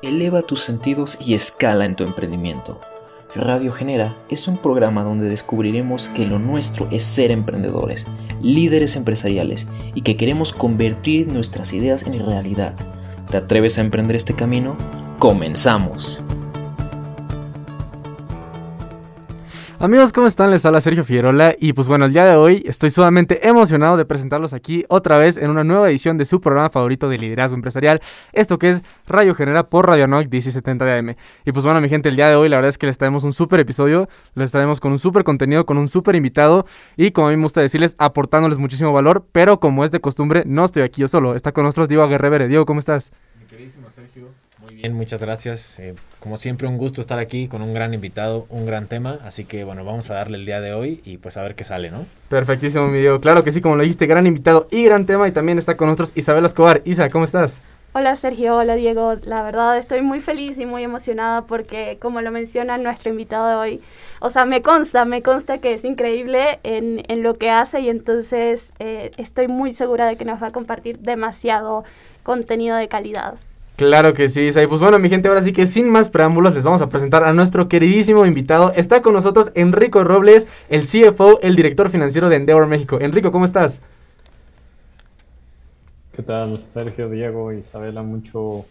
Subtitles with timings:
[0.00, 2.80] Eleva tus sentidos y escala en tu emprendimiento.
[3.34, 8.06] Radio Genera es un programa donde descubriremos que lo nuestro es ser emprendedores,
[8.40, 9.66] líderes empresariales
[9.96, 12.76] y que queremos convertir nuestras ideas en realidad.
[13.28, 14.76] ¿Te atreves a emprender este camino?
[15.18, 16.22] ¡Comenzamos!
[19.80, 20.50] Amigos, ¿cómo están?
[20.50, 24.04] Les habla Sergio Figueroa y pues bueno, el día de hoy estoy sumamente emocionado de
[24.04, 28.00] presentarlos aquí otra vez en una nueva edición de su programa favorito de liderazgo empresarial,
[28.32, 31.14] esto que es Rayo Genera por Radio Noc 1070 de AM.
[31.44, 33.22] Y pues bueno, mi gente, el día de hoy la verdad es que les traemos
[33.22, 36.66] un súper episodio, les traemos con un súper contenido, con un súper invitado
[36.96, 40.42] y como a mí me gusta decirles, aportándoles muchísimo valor, pero como es de costumbre,
[40.44, 42.48] no estoy aquí yo solo, está con nosotros Diego Aguerrevere.
[42.48, 43.12] Diego, ¿cómo estás?
[43.38, 45.78] Mi queridísimo Sergio, muy bien, muchas gracias.
[45.78, 49.18] Eh, como siempre, un gusto estar aquí con un gran invitado, un gran tema.
[49.24, 51.64] Así que bueno, vamos a darle el día de hoy y pues a ver qué
[51.64, 52.06] sale, ¿no?
[52.28, 53.20] Perfectísimo, mi Diego.
[53.20, 55.28] Claro que sí, como lo dijiste, gran invitado y gran tema.
[55.28, 56.82] Y también está con nosotros Isabel Escobar.
[56.84, 57.62] Isa, ¿cómo estás?
[57.94, 59.14] Hola Sergio, hola Diego.
[59.24, 63.54] La verdad estoy muy feliz y muy emocionada porque como lo menciona nuestro invitado de
[63.54, 63.80] hoy,
[64.20, 67.88] o sea, me consta, me consta que es increíble en, en lo que hace y
[67.88, 71.84] entonces eh, estoy muy segura de que nos va a compartir demasiado
[72.22, 73.36] contenido de calidad.
[73.78, 74.60] Claro que sí, Isa.
[74.60, 77.22] Y pues bueno, mi gente, ahora sí que sin más preámbulos les vamos a presentar
[77.22, 78.72] a nuestro queridísimo invitado.
[78.74, 82.98] Está con nosotros Enrico Robles, el CFO, el director financiero de Endeavor México.
[83.00, 83.80] Enrico, ¿cómo estás?
[86.10, 88.02] ¿Qué tal, Sergio, Diego, Isabela?
[88.02, 88.64] Mucho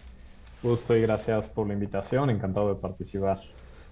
[0.61, 2.30] gusto y gracias por la invitación.
[2.30, 3.39] Encantado de participar.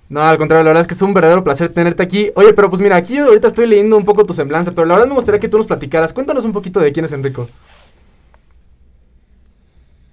[0.10, 2.30] No, al contrario, la verdad es que es un verdadero placer tenerte aquí.
[2.36, 5.08] Oye, pero pues mira, aquí ahorita estoy leyendo un poco tu semblanza, pero la verdad
[5.08, 6.12] me gustaría que tú nos platicaras.
[6.12, 7.48] Cuéntanos un poquito de quién es Enrico.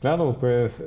[0.02, 0.82] Claro, pues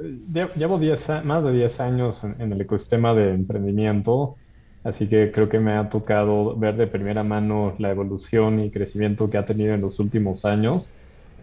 [0.58, 4.36] llevo diez, más de 10 años en, el ecosistema de emprendimiento,
[4.84, 9.30] así que creo que me ha tocado ver de primera mano la evolución y crecimiento
[9.30, 10.90] que ha tenido en los últimos años.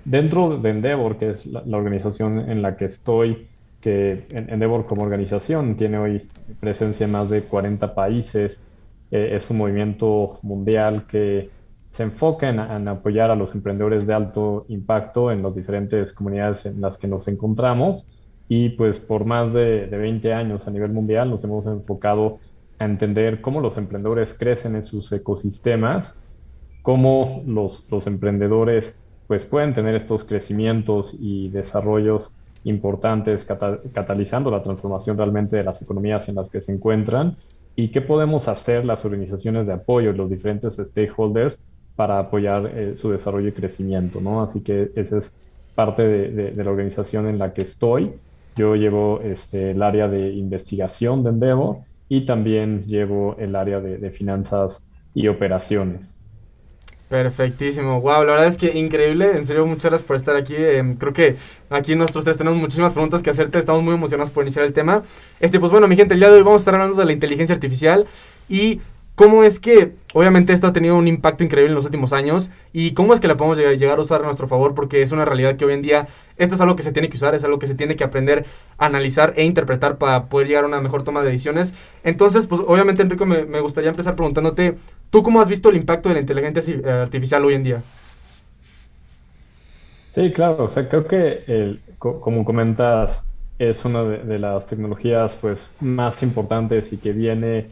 [0.05, 3.49] Dentro de Endeavor, que es la, organización en la que estoy,
[3.81, 6.29] que Endeavor como organización tiene hoy
[6.61, 8.61] presencia en más de 40 países,
[9.11, 11.49] eh, es un movimiento mundial que
[11.93, 16.81] se enfoca en, apoyar a los emprendedores de alto impacto en las diferentes comunidades en
[16.81, 18.09] las que nos encontramos.
[18.49, 22.39] Y pues por más de, 20 años a nivel mundial nos hemos enfocado
[22.79, 26.17] a entender cómo los emprendedores crecen en sus ecosistemas,
[26.81, 32.33] cómo los, los emprendedores pues pueden tener estos crecimientos y desarrollos
[32.65, 37.37] importantes catalizando la transformación realmente de las economías en las que se encuentran
[37.77, 41.59] y qué podemos hacer las organizaciones de apoyo, los diferentes stakeholders
[41.97, 44.43] para apoyar eh, su desarrollo y crecimiento, ¿no?
[44.43, 45.35] Así que esa es
[45.75, 48.13] parte de, la organización en la que estoy.
[48.57, 54.11] Yo llevo este, el área de investigación de Endeavor y también llevo el área de,
[54.11, 54.83] finanzas
[55.15, 56.19] y operaciones.
[57.09, 60.97] Perfectísimo, wow, la verdad es que increíble, en serio muchas gracias por estar aquí, em,
[60.97, 61.37] creo que
[61.69, 65.03] aquí nosotros tenemos muchísimas preguntas que hacerte, estamos muy emocionados por iniciar el tema.
[65.39, 67.13] Este, pues bueno, mi gente, el día de hoy vamos a estar hablando de la
[67.13, 68.07] inteligencia artificial
[68.49, 68.81] y
[69.15, 72.51] ¿Cómo es que, obviamente, esto ha tenido un impacto increíble en los últimos años?
[72.73, 74.75] ¿Y cómo es que la podemos llegar, a usar a nuestro favor?
[74.75, 77.17] Porque es una realidad que hoy en día esto es algo que se tiene que
[77.17, 78.47] usar, es algo que se tiene que aprender
[78.79, 81.75] a analizar e interpretar para poder llegar a una mejor toma de decisiones.
[82.05, 84.77] Entonces, pues obviamente, Enrico, me, gustaría empezar preguntándote,
[85.11, 87.83] ¿tú cómo has visto el impacto de la inteligencia eh, artificial hoy en día?
[90.15, 93.25] Sí, claro, o sea, creo que, el, como comentas,
[93.59, 97.67] es una de, de las tecnologías pues, más importantes y que viene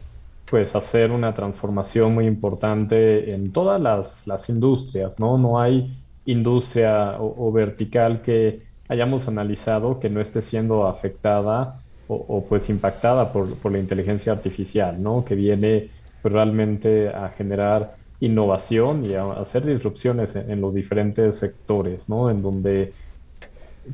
[0.51, 3.79] pues hacer una transformación muy importante en todas
[4.27, 5.37] las, industrias, ¿no?
[5.37, 11.79] No hay industria o, vertical que hayamos analizado que no esté siendo afectada
[12.09, 15.23] o, pues impactada por, la inteligencia artificial, ¿no?
[15.23, 15.89] Que viene
[16.21, 22.29] pues, realmente a generar innovación y a hacer disrupciones en, los diferentes sectores, ¿no?
[22.29, 22.91] En donde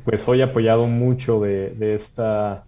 [0.04, 2.64] pues hoy apoyado mucho de, de esta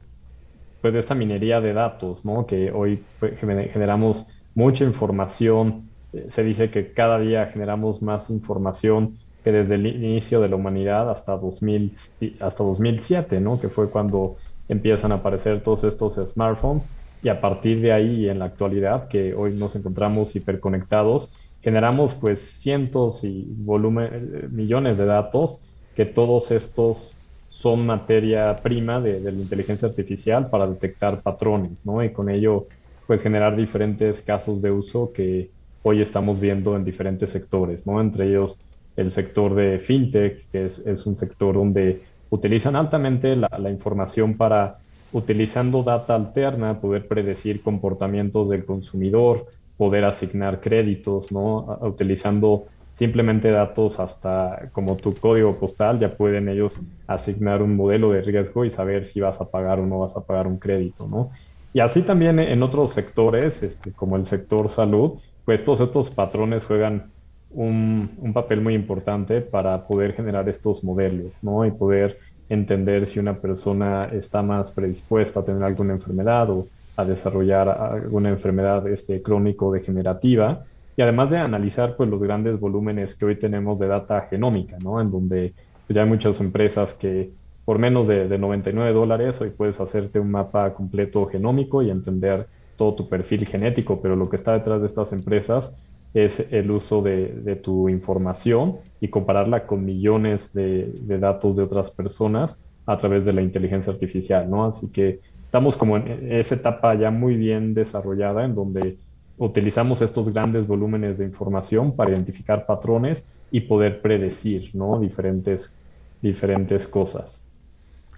[0.81, 2.47] pues, de esta minería de datos, ¿no?
[2.47, 5.89] Que hoy pues, generamos mucha información.
[6.13, 10.57] Eh, se dice que cada día generamos más información que desde el inicio de la
[10.57, 11.93] humanidad hasta, 2000,
[12.41, 13.61] hasta 2007, ¿no?
[13.61, 14.37] Que fue cuando
[14.69, 16.87] empiezan a aparecer todos estos smartphones
[17.23, 21.31] y a partir de ahí en la actualidad que hoy nos encontramos hiperconectados,
[21.61, 25.59] generamos pues cientos y eh, millones de datos
[25.95, 27.15] que todos estos
[27.61, 32.03] son materia prima de, la inteligencia artificial para detectar patrones, ¿no?
[32.03, 32.67] Y con ello,
[33.07, 35.51] pues generar diferentes casos de uso que
[35.83, 38.01] hoy estamos viendo en diferentes sectores, ¿no?
[38.01, 38.59] Entre ellos
[38.97, 44.79] el sector de fintech, que es, un sector donde utilizan altamente la, información para,
[45.13, 49.45] utilizando data alterna, poder predecir comportamientos del consumidor,
[49.77, 51.79] poder asignar créditos, ¿no?
[51.83, 58.23] Utilizando simplemente datos hasta como tu código postal, ya pueden ellos asignar un modelo de
[58.23, 61.31] riesgo y saber si vas a pagar o no vas a pagar un crédito, ¿no?
[61.73, 66.65] Y así también en otros sectores, este, como el sector salud, pues todos estos patrones
[66.65, 67.13] juegan
[67.51, 71.65] un, un, papel muy importante para poder generar estos modelos, ¿no?
[71.65, 76.67] Y poder entender si una persona está más predispuesta a tener alguna enfermedad o
[76.97, 80.65] a desarrollar alguna enfermedad este, crónico-degenerativa.
[80.97, 85.01] Y además de analizar pues, los grandes volúmenes que hoy tenemos de data genómica, ¿no?
[85.01, 85.55] En donde
[85.87, 87.31] pues, ya hay muchas empresas que
[87.65, 92.49] por menos de, de 99 dólares hoy puedes hacerte un mapa completo genómico y entender
[92.77, 95.77] todo tu perfil genético, pero lo que está detrás de estas empresas
[96.15, 100.91] es el uso de, tu información y compararla con millones de,
[101.21, 104.65] datos de otras personas a través de la inteligencia artificial, ¿no?
[104.65, 108.97] Así que estamos como en esa etapa ya muy bien desarrollada en donde
[109.41, 115.01] utilizamos estos grandes volúmenes de información para identificar patrones y poder predecir, ¿no?
[115.01, 115.73] Diferentes,
[116.21, 117.43] diferentes cosas.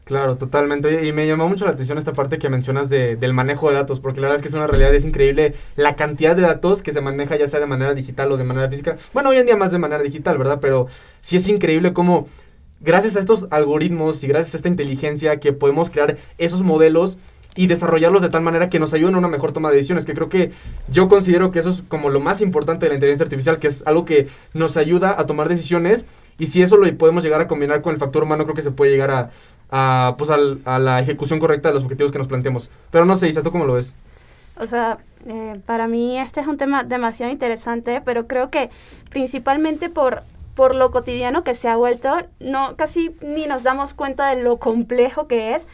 [0.04, 1.06] Claro, totalmente.
[1.06, 4.00] y me llamó mucho la atención esta parte que mencionas de, del manejo de datos,
[4.00, 6.90] porque la verdad es que es una realidad, es increíble la cantidad de datos que
[6.90, 8.96] se maneja ya sea de manera digital o de manera física.
[9.14, 10.58] Bueno, hoy en día más de manera digital, ¿verdad?
[10.60, 10.88] Pero
[11.20, 12.26] sí es increíble cómo
[12.80, 17.16] gracias a estos algoritmos y gracias a esta inteligencia que podemos crear esos modelos
[17.54, 20.14] y desarrollarlos de tal manera que nos ayuden a una mejor toma de decisiones, que
[20.14, 20.52] creo que
[20.88, 23.82] yo considero que eso es como lo más importante de la inteligencia artificial, que es
[23.86, 26.06] algo que nos ayuda a tomar decisiones
[26.38, 28.70] y si eso lo podemos llegar a combinar con el factor humano, creo que se
[28.70, 29.30] puede llegar a,
[29.70, 32.70] a, pues a la ejecución correcta de los objetivos que nos planteamos.
[32.90, 33.94] Pero no sé, Isa, ¿tú cómo lo ves?
[34.58, 38.70] O sea, eh, para mí este es un tema demasiado interesante, pero creo que
[39.08, 40.22] principalmente por,
[40.54, 44.58] por lo cotidiano que se ha vuelto, no, casi ni nos damos cuenta de lo
[44.58, 45.66] complejo que es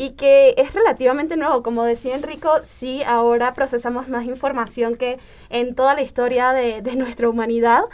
[0.00, 1.62] y que es relativamente nuevo.
[1.62, 5.18] Como decía Enrico, sí, ahora procesamos más información que
[5.50, 7.84] en toda la historia de, de nuestra humanidad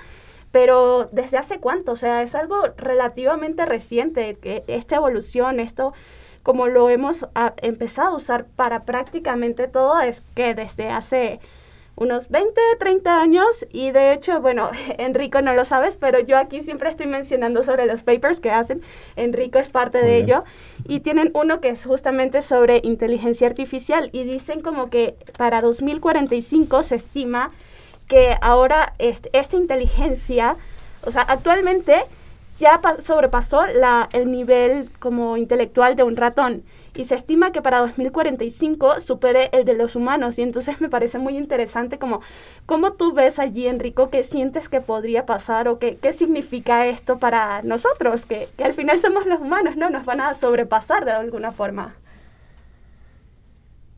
[0.53, 1.93] pero ¿desde hace cuánto?
[1.93, 5.93] O sea, es algo relativamente reciente, que esta evolución, esto
[6.43, 11.41] como lo hemos ah, empezado a usar para prácticamente todo, es que desde hace
[11.97, 16.61] unos 20, 30 años y de hecho, bueno, Enrico no lo sabes, pero yo aquí
[16.61, 18.83] siempre estoy mencionando sobre los papers que hacen,
[19.17, 20.45] Enrico es parte de ello.
[20.87, 26.83] Y tienen uno que es justamente sobre inteligencia artificial y dicen como que para 2045
[26.83, 27.51] se estima
[28.07, 30.57] que ahora esta inteligencia,
[31.03, 32.05] o sea, actualmente
[32.59, 36.63] ya sobrepasó la, el nivel como intelectual de un ratón
[36.97, 40.39] y se estima que para 2045 supere el de los humanos.
[40.39, 42.21] Y entonces me parece muy interesante como
[42.67, 47.19] cómo tú ves allí Enrico qué sientes que podría pasar o qué, qué significa esto
[47.19, 51.13] para nosotros que, que al final somos los humanos no nos van a sobrepasar de
[51.13, 51.95] alguna forma.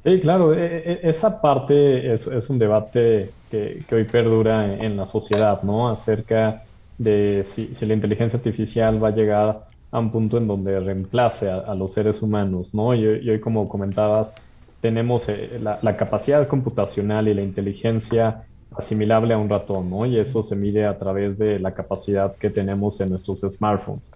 [0.04, 5.06] Sí, claro, e, e, esa parte es, es un debate que, hoy perdura en, la
[5.06, 5.88] sociedad, ¿no?
[5.88, 6.62] Acerca
[6.98, 11.74] de si, la inteligencia artificial va a llegar a un punto en donde reemplace a,
[11.74, 12.94] los seres humanos, ¿no?
[12.94, 14.32] Y, hoy, como comentabas,
[14.80, 18.44] tenemos eh, la, la, capacidad computacional y la inteligencia
[18.76, 20.06] asimilable a un ratón, ¿no?
[20.06, 24.12] Y eso se mide a través de la capacidad que tenemos en nuestros smartphones.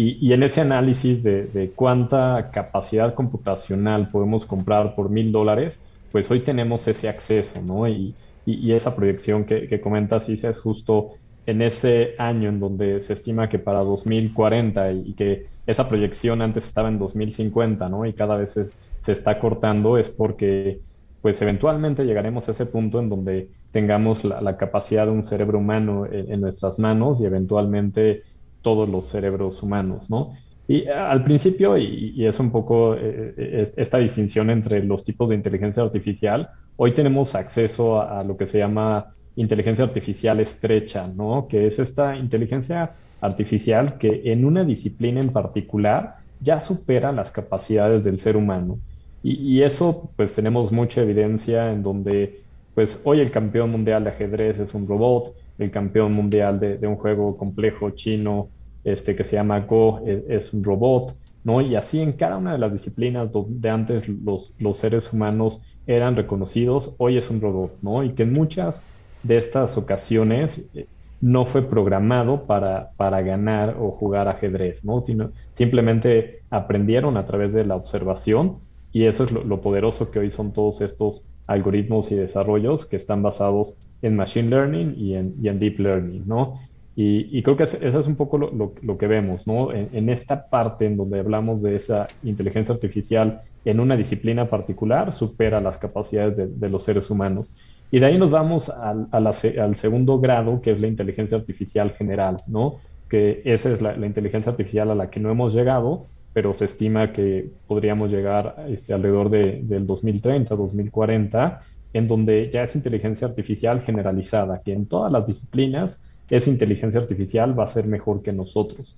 [0.00, 5.80] Y, en ese análisis de, cuánta capacidad computacional podemos comprar por mil dólares,
[6.12, 7.88] pues hoy tenemos ese acceso, ¿no?
[7.88, 8.14] Y,
[8.46, 11.14] esa proyección que, que comentas, Isa, es justo
[11.48, 16.66] en ese año en donde se estima que para 2040 y, que esa proyección antes
[16.66, 18.04] estaba en 2050, ¿no?
[18.04, 18.52] Y cada vez
[19.00, 20.82] se, está cortando, es porque
[21.22, 26.04] pues eventualmente llegaremos a ese punto en donde tengamos la, capacidad de un cerebro humano
[26.04, 28.20] en, nuestras manos y eventualmente
[28.60, 30.34] todos los cerebros humanos, ¿no?
[30.66, 35.36] Y al principio, y, es un poco eh, eh, esta distinción entre los tipos de
[35.36, 41.46] inteligencia artificial, hoy tenemos acceso a, lo que se llama inteligencia artificial estrecha, ¿no?
[41.48, 48.04] Que es esta inteligencia artificial que en una disciplina en particular ya supera las capacidades
[48.04, 48.78] del ser humano.
[49.22, 52.40] Y, eso, pues tenemos mucha evidencia en donde,
[52.74, 56.96] pues hoy el campeón mundial de ajedrez es un robot, el campeón mundial de, un
[56.96, 58.48] juego complejo chino
[58.84, 61.60] este, que se llama Go e, es, un robot, ¿no?
[61.60, 66.14] Y así en cada una de las disciplinas donde antes los, los seres humanos eran
[66.14, 68.04] reconocidos, hoy es un robot, ¿no?
[68.04, 68.84] Y que en muchas
[69.22, 70.86] de estas ocasiones eh,
[71.20, 75.00] no fue programado para, para ganar o jugar ajedrez, ¿no?
[75.00, 78.56] Sino simplemente aprendieron a través de la observación
[78.92, 83.22] y eso es lo, poderoso que hoy son todos estos algoritmos y desarrollos que están
[83.22, 86.54] basados en Machine Learning y en, Deep Learning, ¿no?
[87.00, 89.72] Y, creo que eso es un poco lo, que vemos, ¿no?
[89.72, 95.60] En, esta parte en donde hablamos de esa inteligencia artificial en una disciplina particular, supera
[95.60, 97.50] las capacidades de, los seres humanos.
[97.90, 102.38] Y de ahí nos vamos al, al segundo grado, que es la inteligencia artificial general,
[102.46, 102.76] ¿no?
[103.08, 107.12] Que esa es la, inteligencia artificial a la que no hemos llegado, pero se estima
[107.12, 111.60] que podríamos llegar este, alrededor de, del 2030, 2040,
[111.94, 117.58] en donde ya es inteligencia artificial generalizada, que en todas las disciplinas esa inteligencia artificial
[117.58, 118.96] va a ser mejor que nosotros.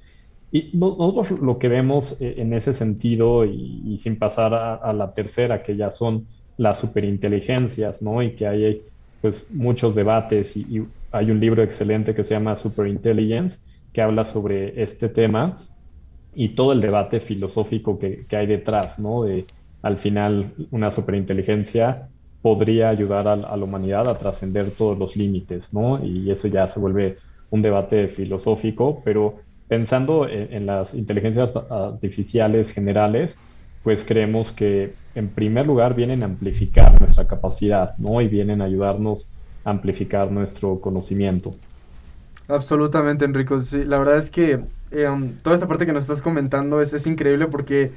[0.52, 5.62] Y nosotros lo que vemos eh, en ese sentido, y, sin pasar a, la tercera,
[5.62, 6.26] que ya son
[6.60, 8.22] las superinteligencias, ¿no?
[8.22, 8.82] Y que hay
[9.22, 13.58] pues muchos debates y, hay un libro excelente que se llama Superintelligence,
[13.92, 15.58] que habla sobre este tema
[16.36, 19.24] y todo el debate filosófico que, que hay detrás, ¿no?
[19.24, 19.44] De
[19.82, 22.08] al final una superinteligencia
[22.42, 26.04] podría ayudar a, la humanidad a trascender todos los límites, ¿no?
[26.04, 27.16] Y eso ya se vuelve
[27.50, 33.38] un debate filosófico, pero pensando en, las inteligencias artificiales generales,
[33.82, 38.20] pues creemos que en primer lugar vienen a amplificar nuestra capacidad, ¿no?
[38.20, 39.26] Y vienen a ayudarnos
[39.64, 41.54] a amplificar nuestro conocimiento.
[42.48, 43.58] Absolutamente, Enrico.
[43.60, 47.06] Sí, la verdad es que um, toda esta parte que nos estás comentando es, es
[47.06, 47.92] increíble porque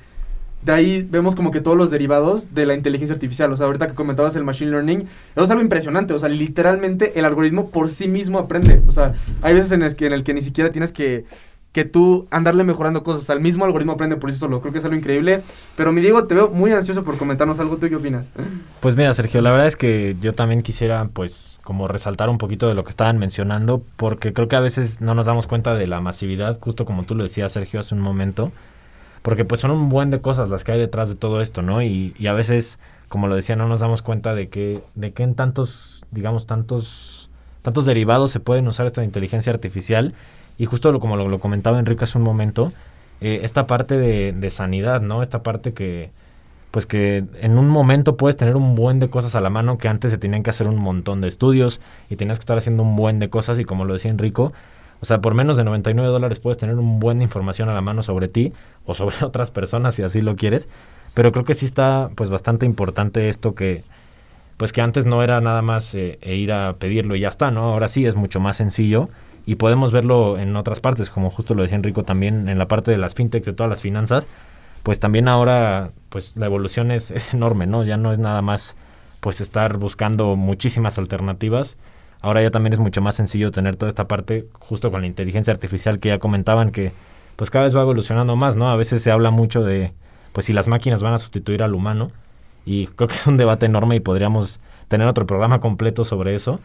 [0.64, 3.52] de ahí vemos como que todos los derivados de la inteligencia artificial.
[3.52, 6.14] O sea, ahorita que comentabas el machine learning, eso es algo impresionante.
[6.14, 8.82] O sea, literalmente el algoritmo por sí mismo aprende.
[8.88, 11.26] O sea, hay veces en el que, en el que ni siquiera tienes que,
[11.74, 13.28] que tú andarle mejorando cosas.
[13.30, 14.62] El mismo algoritmo aprende por sí solo.
[14.62, 15.42] Creo que es algo increíble.
[15.76, 17.78] Pero mi Diego, te veo muy ansioso por comentarnos algo.
[17.78, 18.32] ¿Tú qué opinas?
[18.80, 22.68] Pues mira, Sergio, la verdad es que yo también quisiera, pues, como resaltar un poquito
[22.68, 25.88] de lo que estaban mencionando, porque creo que a veces no nos damos cuenta de
[25.88, 28.52] la masividad, justo como tú lo decías, Sergio, hace un momento
[29.24, 31.82] porque pues son un buen de cosas las que hay detrás de todo esto, ¿no?
[31.82, 32.78] Y, y a veces,
[33.08, 37.30] como lo decía, no nos damos cuenta de que, de que en tantos, digamos, tantos,
[37.62, 40.14] tantos derivados se pueden usar esta inteligencia artificial.
[40.58, 42.72] Y justo lo, como lo, comentaba Enrique hace un momento,
[43.22, 45.22] eh, esta parte de, de sanidad, ¿no?
[45.22, 46.12] Esta parte que,
[46.74, 49.88] pues que en un momento puedes tener un buen de cosas a la mano que
[49.88, 52.96] antes se tenían que hacer un montón de estudios y tenías que estar haciendo un
[52.96, 54.54] buen de cosas y como lo decía Enrico,
[55.04, 58.04] o sea, por menos de 99 dólares puedes tener un buen información a la mano
[58.04, 58.54] sobre ti
[58.86, 60.70] o sobre otras personas si así lo quieres.
[61.14, 63.84] Pero creo que sí está pues bastante importante esto que
[64.58, 67.52] pues que antes no era nada más eh, e ir a pedirlo y ya está,
[67.52, 67.64] ¿no?
[67.64, 69.10] Ahora sí es mucho más sencillo
[69.46, 72.92] y podemos verlo en otras partes, como justo lo decía Enrico también en la parte
[72.92, 74.28] de las fintechs, de todas las finanzas,
[74.84, 77.84] pues también ahora pues la evolución es, es enorme, ¿no?
[77.84, 78.78] Ya no es nada más
[79.20, 81.78] pues estar buscando muchísimas alternativas
[82.24, 85.52] Ahora ya también es mucho más sencillo tener toda esta parte justo con la inteligencia
[85.52, 86.94] artificial que ya comentaban que
[87.36, 88.72] pues cada vez va evolucionando más, ¿no?
[88.72, 89.94] A veces se habla mucho de
[90.32, 92.12] pues si las máquinas van a sustituir al humano
[92.66, 96.62] y creo que es un debate enorme y podríamos tener otro programa completo sobre eso,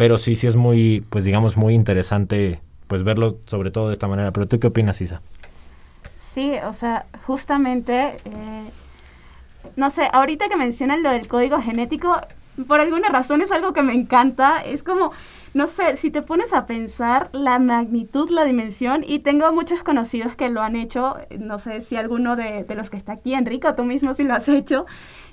[0.00, 4.08] pero sí sí es muy pues digamos muy interesante pues verlo sobre todo de esta
[4.08, 5.20] manera, pero tú qué opinas, Isa?
[6.16, 8.70] Sí, o sea, justamente eh,
[9.76, 12.16] no sé, ahorita que mencionan lo del código genético,
[12.66, 14.62] por alguna razón es algo que me encanta.
[14.62, 15.12] Es como,
[15.54, 20.34] no sé, si te pones a pensar la magnitud, la dimensión, y tengo muchos conocidos
[20.34, 23.84] que lo han hecho, no sé si alguno de, los que está aquí, Enrico, tú
[23.84, 24.86] mismo si lo has hecho,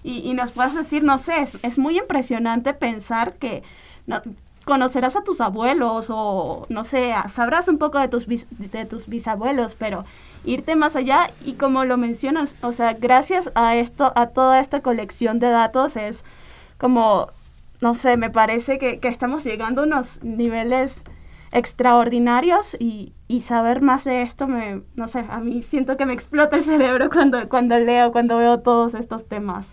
[0.03, 3.63] y, nos puedes decir, no sé, es, muy impresionante pensar que
[4.67, 9.75] conocerás a tus abuelos o, no sé, sabrás un poco de tus, de tus bisabuelos,
[9.75, 10.03] pero
[10.43, 14.81] irte más allá y como lo mencionas, o sea, gracias a esto, a toda esta
[14.81, 16.23] colección de datos es
[16.77, 17.29] como,
[17.79, 21.01] no sé, me parece que, estamos llegando a unos niveles
[21.53, 26.57] extraordinarios y, saber más de esto me, no sé, a mí siento que me explota
[26.57, 29.65] el cerebro cuando, cuando leo, cuando veo todos estos temas.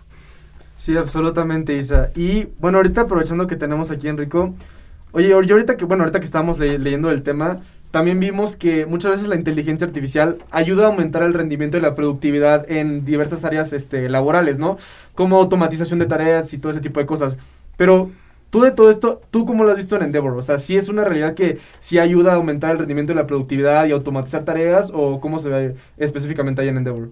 [0.77, 2.09] Sí, absolutamente, Isa.
[2.15, 4.53] Y bueno, ahorita aprovechando que tenemos aquí Enrico,
[5.15, 9.11] oye, yo ahorita que, bueno, ahorita que estamos leyendo el tema, también vimos que muchas
[9.11, 13.71] veces la inteligencia artificial ayuda a aumentar el rendimiento y la productividad en diversas áreas
[13.71, 14.77] este, laborales, ¿no?
[15.13, 17.37] Como automatización de tareas y todo ese tipo de cosas.
[17.77, 18.11] Pero
[18.49, 20.37] tú de todo esto, ¿tú cómo lo has visto en Endeavor?
[20.37, 23.27] O sea, ¿sí es una realidad que sí ayuda a aumentar el rendimiento y la
[23.27, 27.11] productividad y automatizar tareas o cómo se ve específicamente ahí en Endeavor?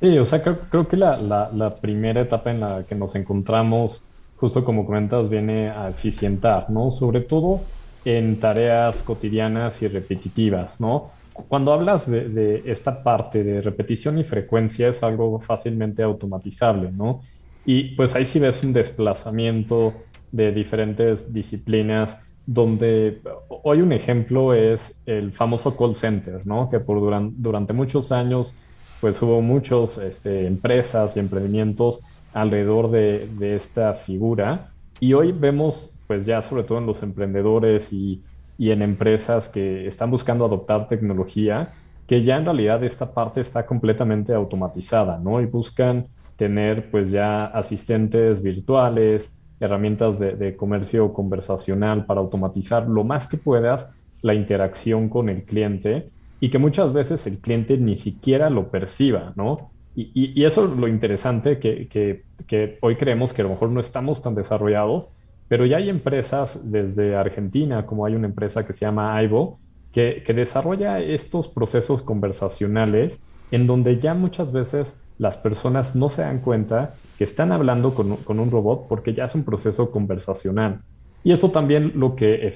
[0.00, 4.02] Sí, o sea, creo, que la, primera etapa en la que nos encontramos,
[4.40, 6.90] justo como comentas, viene a eficientar, ¿no?
[6.90, 7.60] Sobre todo
[8.06, 11.10] en tareas cotidianas y repetitivas, ¿no?
[11.48, 17.20] Cuando hablas de, esta parte de repetición y frecuencia es algo fácilmente automatizable, ¿no?
[17.66, 19.92] Y pues ahí sí ves un desplazamiento
[20.32, 26.70] de diferentes disciplinas donde hoy un ejemplo es el famoso call center, ¿no?
[26.70, 26.98] Que por
[27.36, 28.54] durante muchos años
[29.02, 32.00] pues hubo muchas este, empresas y emprendimientos
[32.32, 34.70] alrededor de, de esta figura
[35.00, 38.22] y hoy vemos pues ya sobre todo en los emprendedores y,
[38.58, 41.70] en empresas que están buscando adoptar tecnología,
[42.08, 45.40] que ya en realidad esta parte está completamente automatizada, ¿no?
[45.40, 53.28] Y buscan tener pues ya asistentes virtuales, herramientas de, comercio conversacional para automatizar lo más
[53.28, 53.88] que puedas
[54.20, 56.08] la interacción con el cliente
[56.40, 59.70] y que muchas veces el cliente ni siquiera lo perciba, ¿no?
[59.94, 64.22] Y, eso es lo interesante que, que, hoy creemos que a lo mejor no estamos
[64.22, 65.10] tan desarrollados,
[65.48, 69.58] pero ya hay empresas desde Argentina, como hay una empresa que se llama Aibo,
[69.92, 73.18] que, desarrolla estos procesos conversacionales
[73.50, 78.38] en donde ya muchas veces las personas no se dan cuenta que están hablando con,
[78.38, 80.82] un robot porque ya es un proceso conversacional.
[81.22, 82.54] Y eso también lo que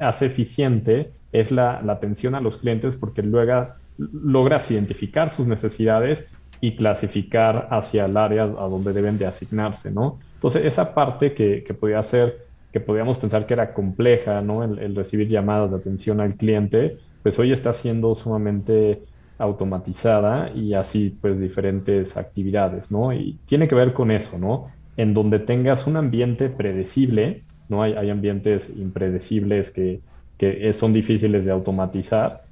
[0.00, 6.26] hace eficiente es la, atención a los clientes porque luego logras identificar sus necesidades
[6.62, 10.20] y clasificar hacia el área a donde deben de asignarse, ¿no?
[10.36, 14.62] Entonces, esa parte que, que podía ser, que podíamos pensar que era compleja, ¿no?
[14.62, 19.02] El, recibir llamadas de atención al cliente, pues hoy está siendo sumamente
[19.38, 23.12] automatizada y así, pues, diferentes actividades, ¿no?
[23.12, 24.68] Y tiene que ver con eso, ¿no?
[24.96, 27.82] En donde tengas un ambiente predecible, ¿no?
[27.82, 30.00] Hay, hay ambientes impredecibles que,
[30.38, 32.42] que son difíciles de automatizar,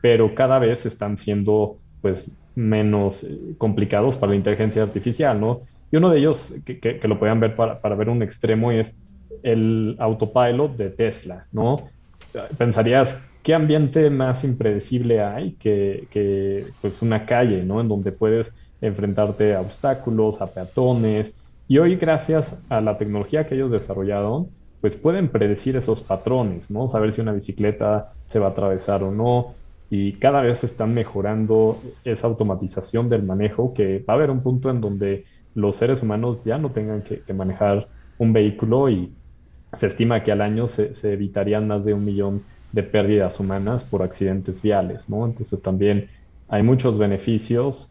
[0.00, 2.24] pero cada vez están siendo, pues,
[2.58, 5.60] menos eh, complicados para la inteligencia artificial, ¿no?
[5.90, 8.94] Y uno de ellos, que, lo puedan ver para, ver un extremo, es
[9.42, 11.88] el autopilot de Tesla, ¿no?
[12.58, 17.80] Pensarías, ¿qué ambiente más impredecible hay que, pues una calle, ¿no?
[17.80, 21.34] En donde puedes enfrentarte a obstáculos, a peatones.
[21.68, 24.48] Y hoy, gracias a la tecnología que ellos desarrollaron,
[24.80, 26.88] pues pueden predecir esos patrones, ¿no?
[26.88, 29.54] Saber si una bicicleta se va a atravesar o no.
[29.90, 34.70] Y cada vez están mejorando esa automatización del manejo, que va a haber un punto
[34.70, 39.12] en donde los seres humanos ya no tengan que, manejar un vehículo y
[39.76, 42.42] se estima que al año se, evitarían más de un millón
[42.72, 45.24] de pérdidas humanas por accidentes viales, ¿no?
[45.24, 46.08] Entonces también
[46.48, 47.90] hay muchos beneficios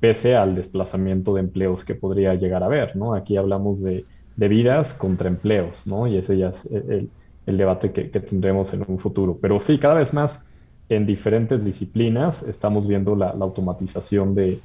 [0.00, 3.14] pese al desplazamiento de empleos que podría llegar a haber, ¿no?
[3.14, 4.04] Aquí hablamos de,
[4.36, 6.06] vidas contra empleos, ¿no?
[6.06, 7.10] Y ese ya es el,
[7.44, 9.36] debate que, tendremos en un futuro.
[9.40, 10.44] Pero sí, cada vez más
[10.88, 14.60] en diferentes disciplinas estamos viendo la automatización de,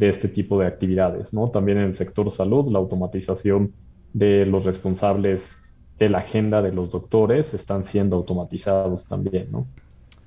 [0.00, 1.48] este tipo de actividades, ¿no?
[1.48, 3.72] También en el sector salud, la automatización
[4.12, 5.58] de los responsables
[5.98, 9.48] de la agenda de los doctores están siendo automatizados también.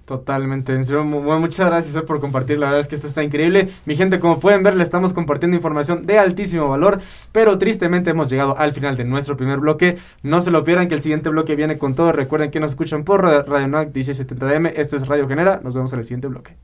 [0.10, 3.70] Totalmente, en serio, muchas gracias por compartir, la verdad es que esto está increíble.
[3.86, 7.00] Mi gente, como pueden ver, le estamos compartiendo información de altísimo valor,
[7.32, 10.00] pero tristemente hemos llegado al final de nuestro primer bloque.
[10.24, 12.12] No se lo pierdan que el siguiente bloque viene con todo.
[12.12, 16.00] Recuerden que nos escuchan por Radio NAC 1670M, esto es Radio Genera, nos vemos en
[16.00, 16.56] el siguiente bloque.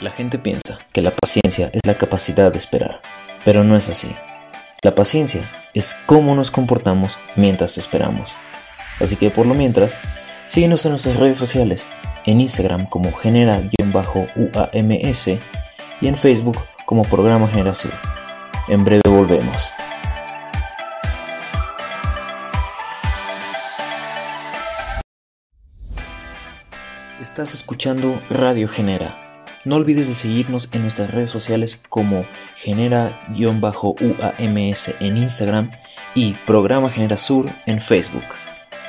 [0.00, 3.00] La gente piensa que la paciencia es la capacidad de esperar,
[3.44, 4.14] pero no es así.
[4.84, 8.32] La paciencia es cómo nos comportamos mientras esperamos.
[8.98, 9.96] Así que por lo mientras,
[10.48, 11.86] síguenos en nuestras redes sociales,
[12.26, 13.68] en Instagram como genera-uams
[16.00, 17.92] y en Facebook como Programa Generación.
[18.66, 19.70] En breve volvemos.
[27.20, 29.31] Estás escuchando Radio Genera
[29.64, 32.24] no olvides de seguirnos en nuestras redes sociales como
[32.56, 33.98] genera-uams
[35.00, 35.70] en Instagram
[36.14, 38.24] y Programa Genera Sur en Facebook.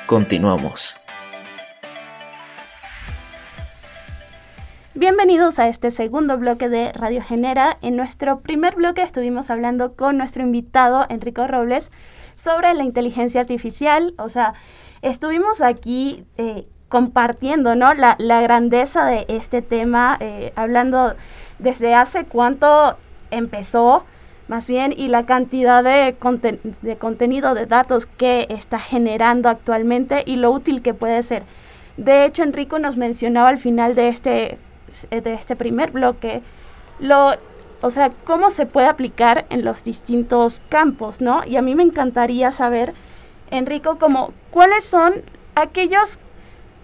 [0.07, 0.97] Continuamos.
[4.95, 7.77] Bienvenidos a este segundo bloque de Radio Genera.
[7.81, 11.91] En nuestro primer bloque estuvimos hablando con nuestro invitado Enrico Robles
[12.35, 14.13] sobre la inteligencia artificial.
[14.17, 14.53] O sea,
[15.01, 17.91] estuvimos aquí eh, compartiendo ¿no?
[17.95, 21.15] la, grandeza de este tema, eh, hablando
[21.57, 22.97] desde hace cuánto
[23.31, 24.03] empezó,
[24.47, 26.15] más bien, y la cantidad de,
[26.83, 31.41] de contenido, de datos que está generando actualmente y lo útil que puede ser.
[31.97, 34.59] De hecho, Enrico nos mencionaba al final de este,
[35.09, 36.43] de este primer bloque,
[36.99, 37.31] lo,
[37.81, 41.41] o sea, cómo se puede aplicar en los distintos campos, ¿no?
[41.43, 42.93] Y a mí me encantaría saber,
[43.49, 45.23] Enrico, como cuáles son
[45.55, 46.19] aquellos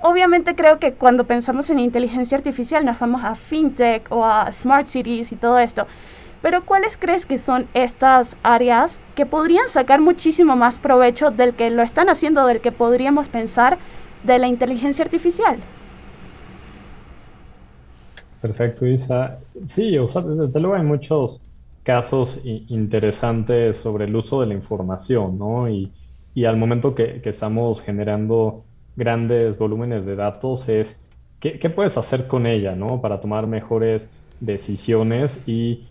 [0.02, 4.88] obviamente creo que cuando pensamos en inteligencia artificial nos vamos a fintech o a smart
[4.88, 5.88] cities y todo esto.
[6.42, 11.70] Pero ¿cuáles crees que son estas áreas que podrían sacar muchísimo más provecho del que
[11.70, 13.78] lo están haciendo, del que podríamos pensar
[14.24, 15.60] de la inteligencia artificial?
[18.42, 19.40] Perfecto, Isa.
[19.66, 21.42] Sí, o sea, desde luego hay muchos
[21.84, 25.70] casos interesantes sobre el uso de la información, ¿no?
[25.70, 25.92] Y,
[26.34, 28.64] y al momento que, que estamos generando
[28.96, 31.00] grandes volúmenes de datos es
[31.40, 33.02] qué, puedes hacer con ella, ¿no?
[33.02, 35.86] Para tomar mejores decisiones y,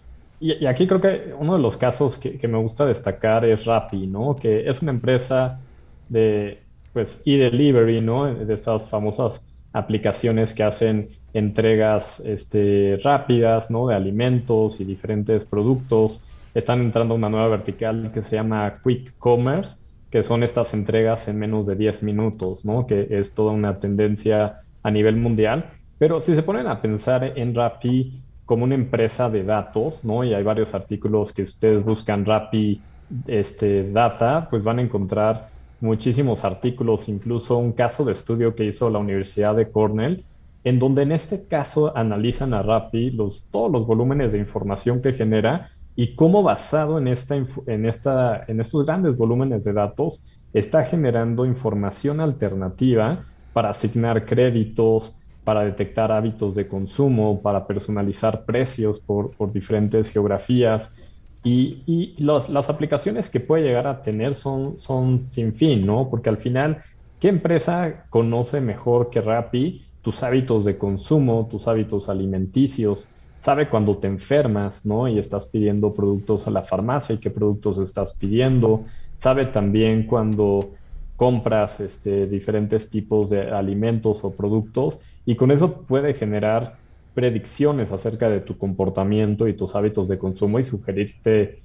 [0.69, 4.37] aquí creo que uno de los casos que, me gusta destacar es Rappi, ¿no?
[4.37, 5.61] Que es una empresa
[6.09, 8.33] de, pues, e-delivery, ¿no?
[8.33, 13.89] De estas famosas aplicaciones que hacen entregas este, rápidas, ¿no?
[13.89, 16.23] De alimentos y diferentes productos.
[16.55, 19.77] Están entrando a una nueva vertical que se llama Quick Commerce,
[20.11, 22.87] que son estas entregas en menos de 10 minutos, ¿no?
[22.87, 25.71] Que es toda una tendencia a nivel mundial.
[25.99, 30.25] Pero si se ponen a pensar en Rappi como una empresa de datos, ¿no?
[30.25, 32.81] Y hay varios artículos que ustedes buscan Rappi
[33.27, 38.91] este, Data, pues van a encontrar muchísimos artículos, incluso un caso de estudio que hizo
[38.91, 40.25] la Universidad de Cornell,
[40.65, 45.13] en donde en este caso analizan a Rappi los, todos los volúmenes de información que
[45.13, 45.69] genera
[45.99, 47.35] y cómo basado en, esta,
[47.67, 55.17] en, esta, en estos grandes volúmenes de datos está generando información alternativa para asignar créditos,
[55.43, 60.95] para detectar hábitos de consumo, para personalizar precios por, diferentes geografías.
[61.43, 66.09] Y, y las aplicaciones que puede llegar a tener son, son sin fin, ¿no?
[66.09, 66.81] Porque al final,
[67.19, 73.09] ¿qué empresa conoce mejor que Rappi tus hábitos de consumo, tus hábitos alimenticios?
[73.39, 75.09] Sabe cuando te enfermas, ¿no?
[75.09, 78.85] Y estás pidiendo productos a la farmacia y qué productos estás pidiendo.
[79.15, 80.75] Sabe también cuando
[81.17, 86.79] compras este, diferentes tipos de alimentos o productos y con eso puede generar
[87.15, 91.59] predicciones acerca de tu comportamiento y tus hábitos de consumo y sugerirte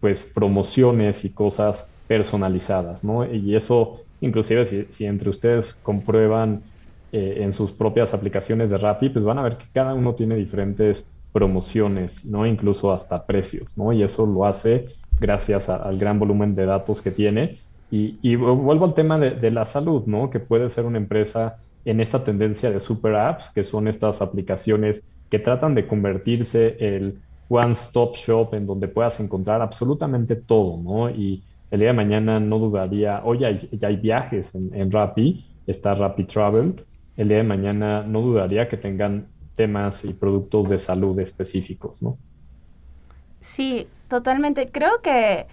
[0.00, 3.24] pues promociones y cosas personalizadas, ¿no?
[3.32, 6.64] Y eso, inclusive si, entre ustedes comprueban
[7.12, 10.36] eh, en sus propias aplicaciones de Rappi, pues van a ver que cada uno tiene
[10.36, 12.46] diferentes promociones, ¿no?
[12.46, 13.92] Incluso hasta precios, ¿no?
[13.92, 14.86] Y eso lo hace
[15.20, 17.58] gracias al gran volumen de datos que tiene
[17.90, 20.30] y, vuelvo al tema de, la salud, ¿no?
[20.30, 25.04] Que puede ser una empresa en esta tendencia de super apps, que son estas aplicaciones
[25.28, 27.20] que tratan de convertirse el
[27.50, 31.10] one-stop shop en donde puedas encontrar absolutamente todo, ¿no?
[31.10, 35.94] Y el día de mañana no dudaría, oye, ya hay viajes en, en Rappi, está
[35.94, 36.76] Rappi Travel,
[37.18, 42.18] el día de mañana no dudaría que tengan temas y productos de salud específicos, ¿no?
[43.40, 44.70] Sí, totalmente.
[44.70, 45.46] Creo que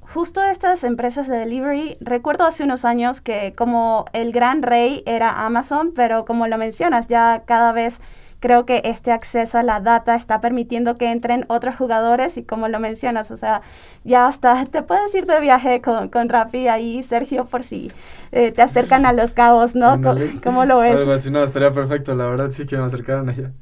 [0.00, 5.44] justo estas empresas de delivery, recuerdo hace unos años que como el gran rey era
[5.46, 7.98] Amazon, pero como lo mencionas, ya cada vez
[8.40, 12.68] creo que este acceso a la data está permitiendo que entren otros jugadores y como
[12.68, 13.62] lo mencionas, o sea,
[14.04, 17.90] ya hasta te puedes ir de viaje con, con Rappi ahí, Sergio, por si
[18.32, 20.00] eh, te acercan a los cabos, ¿no?
[20.42, 20.96] ¿Cómo, lo ves?
[20.96, 23.52] Algo no, estaría perfecto, la verdad sí que me acercaron allá.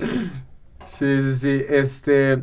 [0.87, 2.43] Sí, sí, sí, este...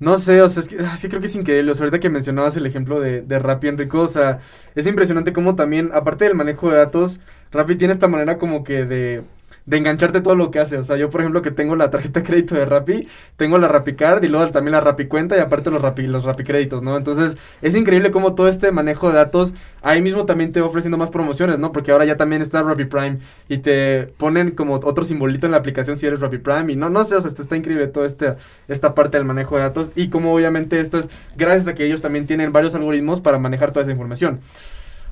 [0.00, 1.70] No sé, o sea, es que ah, sí creo que es increíble.
[1.70, 4.40] O sea, ahorita que mencionabas el ejemplo de, de Rappi, Enrico, o sea,
[4.74, 7.20] es impresionante cómo también, aparte del manejo de datos,
[7.52, 9.22] Rappi tiene esta manera como que de
[9.66, 10.76] de engancharte todo lo que hace.
[10.76, 13.84] O sea, yo, por ejemplo, que tengo la tarjeta de crédito de Rappi, tengo la
[13.96, 16.96] Card y luego también la Rappi Cuenta y aparte los Rappi, los Rappi Créditos, ¿no?
[16.96, 20.98] Entonces, es increíble cómo todo este manejo de datos ahí mismo también te va ofreciendo
[20.98, 21.72] más promociones, ¿no?
[21.72, 25.58] Porque ahora ya también está Rappi Prime y te ponen como otro simbolito en la
[25.58, 28.06] aplicación si eres Rappi Prime y no, no sé, o sea, está, está increíble toda
[28.06, 28.36] este,
[28.68, 32.02] esta parte del manejo de datos y como obviamente esto es gracias a que ellos
[32.02, 34.40] también tienen varios algoritmos para manejar toda esa información.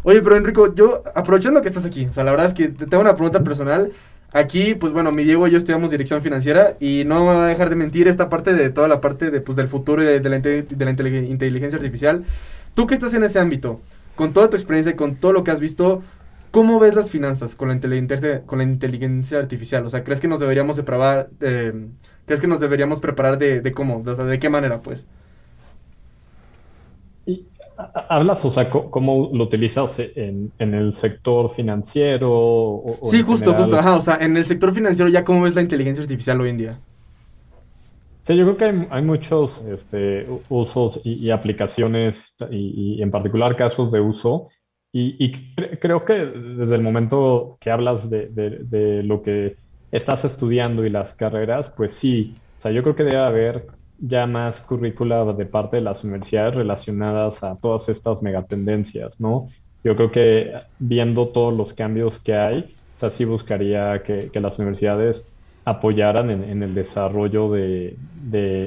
[0.05, 2.87] Oye, pero Enrico, yo aprovechando que estás aquí, o sea, la verdad es que te
[2.87, 3.93] tengo una pregunta personal.
[4.33, 7.49] Aquí, pues bueno, mi Diego y yo estudiamos dirección financiera y no me va a
[7.49, 10.29] dejar de mentir esta parte de toda la parte de, pues, del futuro y de,
[10.29, 12.25] la, de la inteligencia artificial.
[12.75, 13.81] Tú que estás en ese ámbito,
[14.17, 16.03] con toda tu experiencia y con todo lo que has visto,
[16.51, 19.85] ¿cómo ves las finanzas con la, inteligencia, con la inteligencia artificial?
[19.85, 21.89] O sea, ¿crees que nos deberíamos de preparar, eh,
[22.25, 24.03] ¿crees que nos deberíamos preparar de, de cómo?
[24.07, 25.07] O sea, ¿de qué manera, pues?
[28.09, 32.83] Hablas, o sea, cómo lo utilizas en, el sector financiero.
[33.05, 33.79] sí, justo, justo.
[33.79, 36.59] Ajá, o sea, en el sector financiero ya cómo ves la inteligencia artificial hoy en
[36.59, 36.81] día.
[38.23, 44.01] Sí, yo creo que hay, muchos este, usos y, aplicaciones y, en particular casos de
[44.01, 44.49] uso.
[44.93, 45.33] Y,
[45.81, 49.57] creo que desde el momento que hablas de, de lo que
[49.91, 53.67] estás estudiando y las carreras, pues sí, o sea, yo creo que debe haber
[54.03, 59.47] ya más currícula de parte de las universidades relacionadas a todas estas megatendencias, ¿no?
[59.85, 64.59] Yo creo que viendo todos los cambios que hay, o sea, sí buscaría que, las
[64.59, 65.25] universidades
[65.65, 67.97] apoyaran en, el desarrollo de,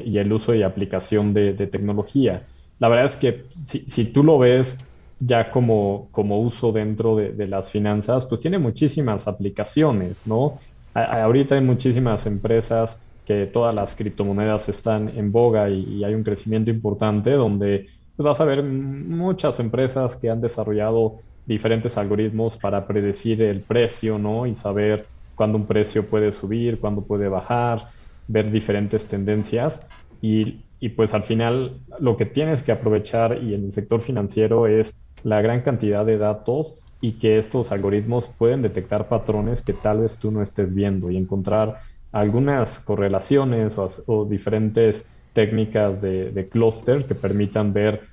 [0.05, 2.43] y el uso y aplicación de, tecnología.
[2.79, 4.77] La verdad es que si, tú lo ves
[5.19, 10.59] ya como, como uso dentro de, las finanzas, pues tiene muchísimas aplicaciones, ¿no?
[10.93, 16.69] ahorita hay muchísimas empresas que todas las criptomonedas están en boga y, hay un crecimiento
[16.69, 23.41] importante donde pues, vas a ver muchas empresas que han desarrollado diferentes algoritmos para predecir
[23.41, 24.45] el precio, ¿no?
[24.45, 27.89] Y saber cuándo un precio puede subir, cuándo puede bajar,
[28.27, 29.85] ver diferentes tendencias.
[30.21, 34.67] Y, y pues al final lo que tienes que aprovechar y en el sector financiero
[34.67, 40.01] es la gran cantidad de datos y que estos algoritmos pueden detectar patrones que tal
[40.01, 41.77] vez tú no estés viendo y encontrar
[42.15, 48.03] algunas correlaciones o, diferentes técnicas de, de clúster que permitan ver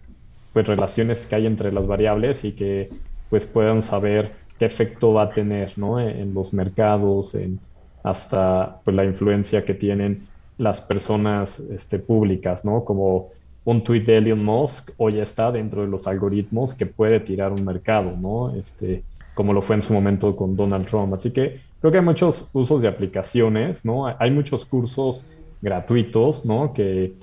[0.53, 2.91] pues relaciones que hay entre las variables y que
[3.31, 6.01] pues puedan saber qué efecto va a tener ¿no?
[6.01, 7.61] en, los mercados, en
[8.03, 10.27] hasta pues, la influencia que tienen
[10.59, 12.85] las personas este, públicas, ¿no?
[12.85, 13.29] Como
[13.65, 17.65] un tweet de Elon Musk hoy está dentro de los algoritmos que puede tirar un
[17.65, 18.53] mercado, ¿no?
[18.57, 21.15] Este, como lo fue en su momento con Donald Trump.
[21.15, 24.07] Así que creo que hay muchos usos de aplicaciones, ¿no?
[24.07, 25.27] Hay muchos cursos
[25.61, 26.73] gratuitos, ¿no?
[26.73, 27.15] Que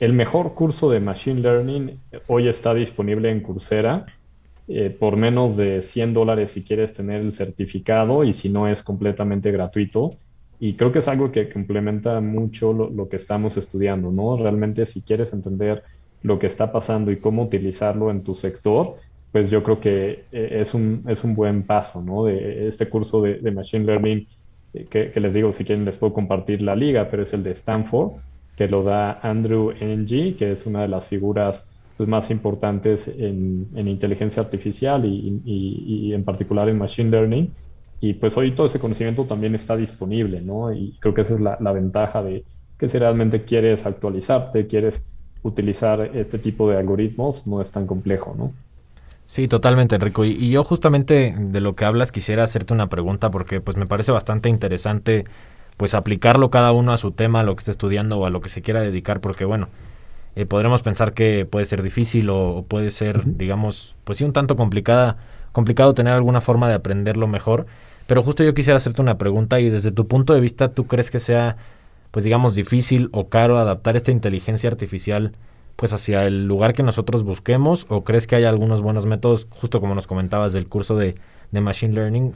[0.00, 4.06] el mejor curso de Machine Learning hoy está disponible en Coursera
[4.66, 8.82] eh, por menos de 100 dólares si quieres tener el certificado y si no es
[8.82, 10.16] completamente gratuito.
[10.58, 14.36] Y creo que es algo que complementa mucho lo, que estamos estudiando, ¿no?
[14.36, 15.84] Realmente si quieres entender
[16.22, 18.96] lo que está pasando y cómo utilizarlo en tu sector,
[19.32, 22.24] pues yo creo que eh, es un, es un buen paso, ¿no?
[22.24, 24.26] De este curso de, Machine Learning,
[24.74, 27.52] eh, que, les digo, si quieren les puedo compartir la liga, pero es el de
[27.52, 28.12] Stanford,
[28.56, 33.68] que lo da Andrew Ng, que es una de las figuras pues, más importantes en,
[33.74, 37.52] inteligencia artificial y, en particular en Machine Learning.
[38.00, 40.72] Y pues hoy todo ese conocimiento también está disponible, ¿no?
[40.72, 42.44] Y creo que esa es la, ventaja de
[42.78, 45.04] que si realmente quieres actualizarte, quieres
[45.42, 48.52] utilizar este tipo de algoritmos, no es tan complejo, ¿no?
[49.30, 50.24] Sí, totalmente, Enrico.
[50.24, 54.10] Y, yo justamente de lo que hablas quisiera hacerte una pregunta porque pues me parece
[54.10, 55.24] bastante interesante
[55.76, 58.40] pues aplicarlo cada uno a su tema, a lo que esté estudiando o a lo
[58.40, 59.68] que se quiera dedicar, porque bueno,
[60.34, 64.56] eh, podremos pensar que puede ser difícil o, puede ser, digamos, pues sí, un tanto
[64.56, 65.18] complicada,
[65.52, 67.66] complicado tener alguna forma de aprenderlo mejor.
[68.08, 71.12] Pero justo yo quisiera hacerte una pregunta y desde tu punto de vista, ¿tú crees
[71.12, 71.56] que sea,
[72.10, 75.34] pues digamos, difícil o caro adaptar esta inteligencia artificial
[75.76, 79.80] pues hacia el lugar que nosotros busquemos o crees que hay algunos buenos métodos, justo
[79.80, 81.14] como nos comentabas del curso de,
[81.50, 82.34] de Machine Learning?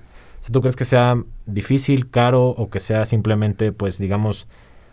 [0.51, 4.47] ¿Tú crees que sea difícil, caro o que sea simplemente, pues digamos,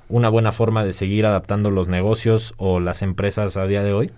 [0.08, 4.12] una buena forma de seguir adaptando los negocios o las empresas a día de hoy?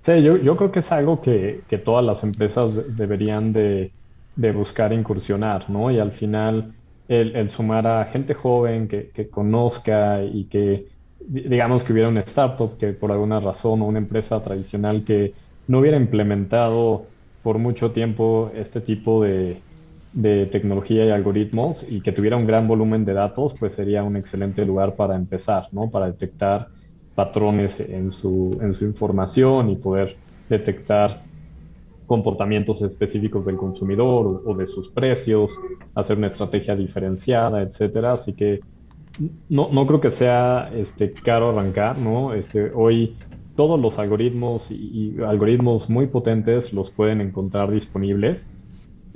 [0.00, 3.90] Sí, yo, yo creo que es algo que, que todas las empresas deberían de,
[4.36, 5.90] de, buscar incursionar, ¿no?
[5.90, 6.74] Y al final
[7.08, 10.86] el, el sumar a gente joven que, que, conozca y que,
[11.26, 15.34] digamos que hubiera una startup que por alguna razón o una empresa tradicional que
[15.66, 19.66] no hubiera implementado por mucho tiempo este tipo de,
[20.12, 24.16] de tecnología y algoritmos y que tuviera un gran volumen de datos, pues sería un
[24.16, 25.90] excelente lugar para empezar, ¿no?
[25.90, 26.68] Para detectar
[27.14, 31.26] patrones en su, en su información y poder detectar
[32.06, 35.52] comportamientos específicos del consumidor o, de sus precios,
[35.94, 38.12] hacer una estrategia diferenciada, etcétera.
[38.14, 38.60] Así que
[39.48, 42.34] no, no creo que sea este, caro arrancar, ¿no?
[42.34, 43.16] Este, hoy
[43.54, 48.50] todos los algoritmos y, algoritmos muy potentes los pueden encontrar disponibles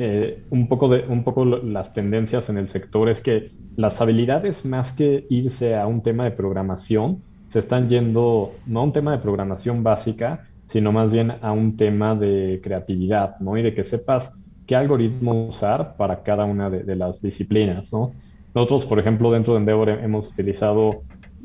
[0.03, 4.65] eh, un, poco de, un poco las tendencias en el sector es que las habilidades
[4.65, 9.13] más que irse a un tema de programación, se están yendo no a un tema
[9.13, 13.59] de programación básica, sino más bien a un tema de creatividad, ¿no?
[13.59, 18.13] Y de que sepas qué algoritmo usar para cada una de, las disciplinas, ¿no?
[18.55, 21.03] Nosotros, por ejemplo, dentro de Endeavor hemos utilizado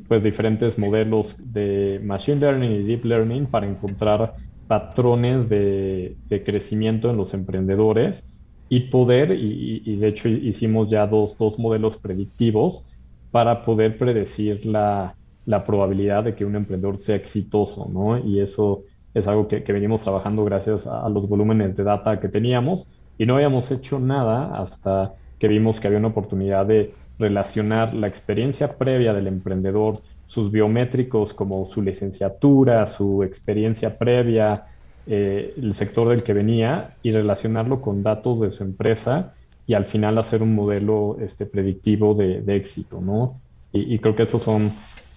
[0.07, 4.33] pues diferentes modelos de Machine Learning y Deep Learning para encontrar
[4.67, 8.23] patrones de, de crecimiento en los emprendedores
[8.69, 12.85] y poder, y, de hecho hicimos ya dos, dos, modelos predictivos
[13.31, 15.15] para poder predecir la,
[15.45, 18.17] la, probabilidad de que un emprendedor sea exitoso, ¿no?
[18.17, 22.27] Y eso es algo que, que venimos trabajando gracias a, los volúmenes de data que
[22.27, 22.87] teníamos
[23.17, 28.07] y no habíamos hecho nada hasta que vimos que había una oportunidad de relacionar la
[28.07, 34.65] experiencia previa del emprendedor, sus biométricos como su licenciatura, su experiencia previa,
[35.07, 39.33] eh, el sector del que venía y relacionarlo con datos de su empresa
[39.67, 43.39] y al final hacer un modelo este, predictivo de, éxito, ¿no?
[43.71, 44.71] Y, creo que esos son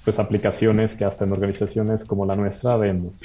[0.04, 3.20] pues aplicaciones que hasta en organizaciones como la nuestra vemos.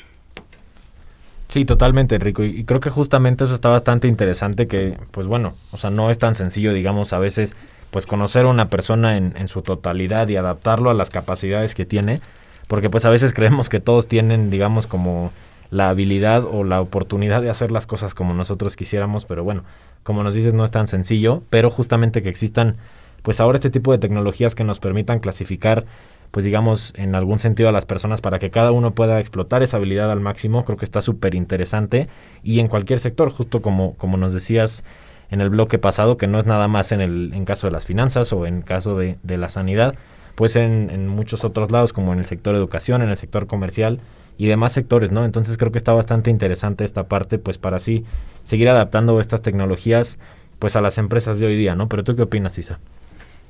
[1.54, 2.44] Sí, totalmente, Rico.
[2.44, 6.18] Y, creo que justamente eso está bastante interesante que, pues bueno, o sea, no es
[6.18, 7.56] tan sencillo, digamos, a veces,
[7.92, 11.86] pues conocer a una persona en, en su totalidad y adaptarlo a las capacidades que
[11.86, 12.22] tiene,
[12.68, 15.32] porque pues a veces creemos que todos tienen, digamos, como
[15.70, 19.64] la habilidad o la oportunidad de hacer las cosas como nosotros quisiéramos, pero bueno,
[20.02, 22.78] como nos dices, no es tan sencillo, pero justamente que existan,
[23.22, 25.86] pues ahora este tipo de tecnologías que nos permitan clasificar,
[26.34, 29.78] pues digamos, en algún sentido a las personas para que cada uno pueda explotar esa
[29.78, 32.08] habilidad al máximo, creo que está súper interesante
[32.42, 34.84] y en cualquier sector, justo como, como nos decías
[35.30, 37.86] en el bloque pasado, que no es nada más en el en caso de las
[37.86, 39.94] finanzas o en caso de, de la sanidad,
[40.34, 44.00] pues en, muchos otros lados, como en el sector educación, en el sector comercial,
[44.36, 45.26] y demás sectores, ¿no?
[45.26, 48.06] Entonces creo que está bastante interesante esta parte, pues para así
[48.44, 50.18] seguir adaptando estas tecnologías,
[50.58, 51.88] pues a las empresas de hoy día, ¿no?
[51.88, 52.80] Pero tú qué opinas, Isa?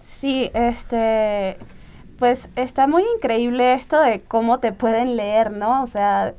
[0.01, 1.57] Sí, este,
[2.23, 5.83] pues está muy increíble esto de cómo te pueden leer, ¿no?
[5.83, 6.33] O sea,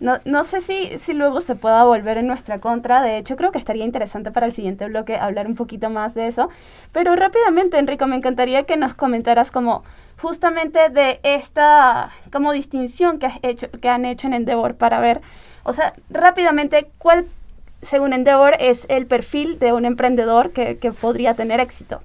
[0.00, 3.00] no, no sé si, si luego se pueda volver en nuestra contra.
[3.00, 6.26] De hecho, creo que estaría interesante para el siguiente bloque hablar un poquito más de
[6.26, 6.48] eso.
[6.90, 9.84] Pero rápidamente, Enrico, me encantaría que nos comentaras como
[10.20, 15.20] justamente de esta como distinción que, has hecho, que han hecho en Endeavor para ver,
[15.62, 17.24] o sea, rápidamente, cuál,
[17.82, 22.02] según Endeavor, es el perfil de un emprendedor que, que podría tener éxito.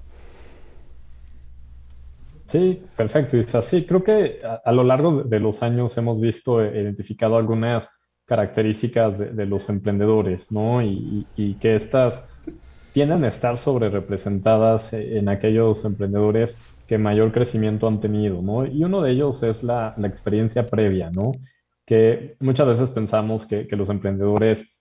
[2.46, 3.60] Sí, perfecto, Isa.
[3.60, 7.90] Sí, creo que a, lo largo de los años hemos visto, e identificado algunas
[8.24, 10.82] características de, los emprendedores, ¿no?
[10.82, 11.26] Y,
[11.60, 12.28] que estas
[12.92, 16.56] tienden a estar sobre representadas en aquellos emprendedores
[16.86, 18.64] que mayor crecimiento han tenido, ¿no?
[18.64, 21.32] Y uno de ellos es la, experiencia previa, ¿no?
[21.84, 24.75] Que muchas veces pensamos que los emprendedores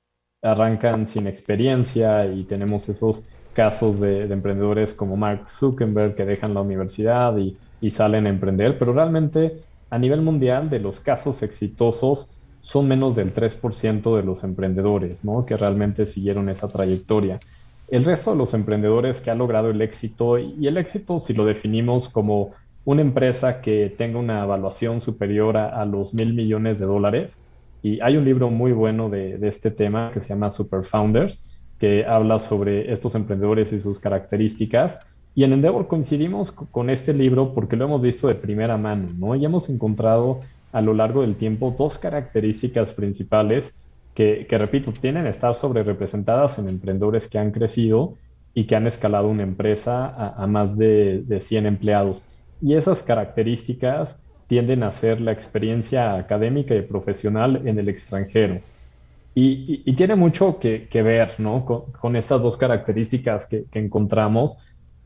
[0.45, 6.62] arrancan sin experiencia y tenemos esos casos de, emprendedores como Mark Zuckerberg que dejan la
[6.62, 7.58] universidad y,
[7.89, 9.60] salen a emprender, pero realmente
[9.91, 12.27] a nivel mundial de los casos exitosos
[12.62, 15.45] son menos del 3% de los emprendedores, ¿no?
[15.45, 17.39] Que realmente siguieron esa trayectoria.
[17.88, 21.45] El resto de los emprendedores que ha logrado el éxito, y el éxito si lo
[21.45, 22.53] definimos como
[22.86, 27.41] una empresa que tenga una evaluación superior a, los mil millones de dólares,
[27.86, 31.39] y hay un libro muy bueno de, de este tema que se llama Super Founders,
[31.78, 35.00] que habla sobre estos emprendedores y sus características.
[35.36, 39.36] Y en Endeavor coincidimos con este libro porque lo hemos visto de primera mano, ¿no?
[39.36, 40.39] Y hemos encontrado
[40.71, 43.76] a lo largo del tiempo dos características principales
[44.15, 48.15] que, que repito, tienen estar sobre representadas en emprendedores que han crecido
[48.56, 52.26] y que han escalado una empresa a, a más de, de 100 empleados.
[52.63, 58.62] Y esas características tienden a ser la experiencia académica y profesional en el extranjero.
[59.38, 61.65] Y, tiene mucho que, ver, ¿no?
[61.65, 64.58] Con, estas dos características que, encontramos,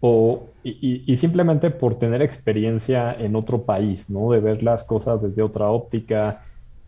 [0.01, 4.31] o, y, simplemente por tener experiencia en otro país, ¿no?
[4.31, 6.43] De ver las cosas desde otra óptica.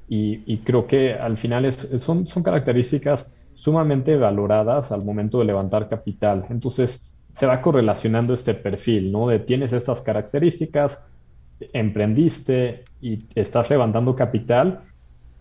[0.07, 5.89] Y, creo que al final es, son, son características sumamente valoradas al momento de levantar
[5.89, 6.45] capital.
[6.49, 9.27] Entonces, se va correlacionando este perfil, ¿no?
[9.27, 10.99] De tienes estas características,
[11.73, 14.81] emprendiste y estás levantando capital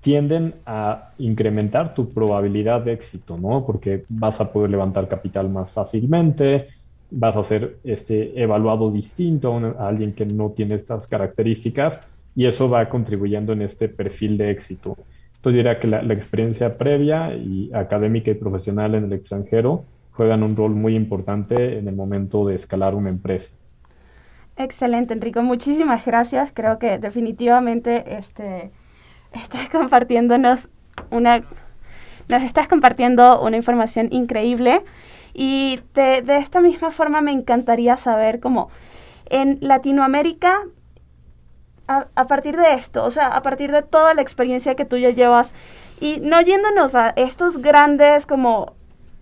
[0.01, 3.65] tienden a incrementar tu probabilidad de éxito, ¿no?
[3.67, 6.67] Porque vas a poder levantar capital más fácilmente,
[7.11, 12.01] vas a ser este, evaluado distinto a, alguien que no tiene estas características
[12.35, 14.97] y eso va contribuyendo en este perfil de éxito.
[15.37, 20.43] Entonces diría que la, la experiencia previa y académica y profesional en el extranjero juegan
[20.43, 23.53] un rol muy importante en el momento de escalar una empresa.
[24.63, 25.43] Excelente, Enrico.
[25.43, 26.51] Muchísimas gracias.
[26.53, 28.71] Creo que definitivamente este,
[29.33, 30.69] estás compartiéndonos
[31.11, 31.43] una,
[32.29, 34.83] nos estás compartiendo una información increíble
[35.33, 38.69] y de, esta misma forma me encantaría saber cómo
[39.31, 40.61] en Latinoamérica,
[41.89, 44.99] a, a, partir de esto, o sea, a partir de toda la experiencia que tú
[44.99, 45.55] ya llevas
[46.03, 48.75] y no yéndonos a estos grandes como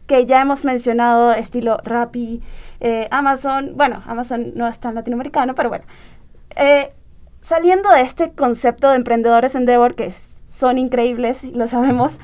[0.09, 2.41] que ya hemos mencionado, estilo Rappi,
[2.81, 5.85] eh, Amazon, bueno, Amazon no es tan latinoamericano, pero bueno,
[6.57, 6.93] eh,
[7.41, 10.13] saliendo de este concepto de emprendedores Endeavor, que
[10.49, 12.19] son increíbles, lo sabemos,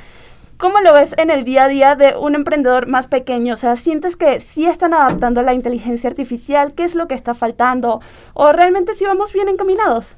[0.57, 3.55] ¿cómo lo ves en el día a día de un emprendedor más pequeño?
[3.55, 6.73] O sea, ¿sientes que sí están adaptando la inteligencia artificial?
[6.75, 8.01] ¿Qué es lo que está faltando?
[8.35, 10.17] ¿O realmente sí vamos bien encaminados?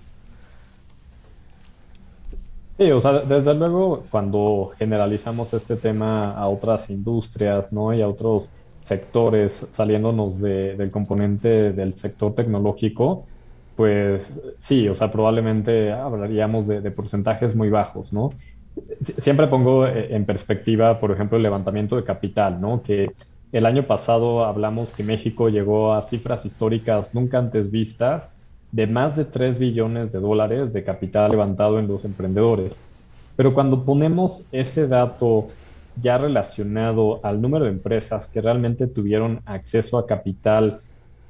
[2.79, 7.95] Sí, o sea, desde luego cuando generalizamos este tema a otras industrias, ¿no?
[7.95, 8.51] Y a otros
[8.87, 13.27] sectores, saliéndonos del componente del sector tecnológico,
[13.75, 18.31] pues sí, o sea, probablemente hablaríamos de, porcentajes muy bajos, ¿no?
[19.01, 22.83] Siempre pongo eh, en perspectiva, por ejemplo, el levantamiento de capital, ¿no?
[22.83, 23.11] Que
[23.51, 28.31] el año pasado hablamos que México llegó a cifras históricas nunca antes vistas
[28.71, 32.77] de más de 3 billones de dólares de capital levantado en los emprendedores.
[33.35, 35.49] Pero cuando ponemos ese dato
[36.01, 40.81] ya relacionado al número de empresas que realmente tuvieron acceso a capital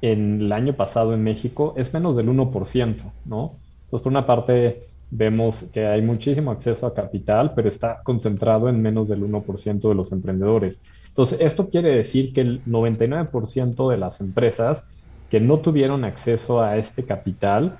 [0.01, 3.55] en el año pasado en México es menos del 1%, ¿no?
[3.85, 8.81] Entonces, por una parte, vemos que hay muchísimo acceso a capital, pero está concentrado en
[8.81, 10.81] menos del 1% de los emprendedores.
[11.07, 14.83] Entonces, esto quiere decir que el 99% de las empresas
[15.29, 17.77] que no tuvieron acceso a este capital,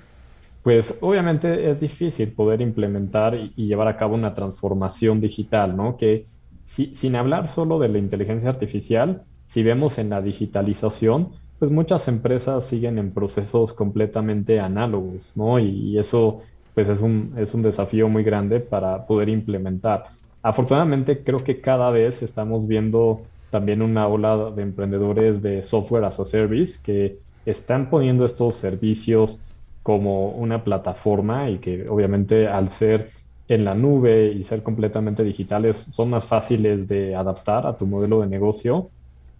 [0.63, 5.97] pues obviamente es difícil poder implementar y, llevar a cabo una transformación digital, ¿no?
[5.97, 6.25] Que
[6.67, 12.65] sin hablar solo de la inteligencia artificial, si vemos en la digitalización, pues muchas empresas
[12.65, 15.59] siguen en procesos completamente análogos, ¿no?
[15.59, 16.41] Y, eso
[16.75, 20.05] pues es un, es un desafío muy grande para poder implementar.
[20.43, 26.19] Afortunadamente creo que cada vez estamos viendo también una ola de emprendedores de software as
[26.19, 29.39] a service que están poniendo estos servicios
[29.81, 33.09] como una plataforma y que obviamente al ser
[33.47, 38.21] en la nube y ser completamente digitales son más fáciles de adaptar a tu modelo
[38.21, 38.89] de negocio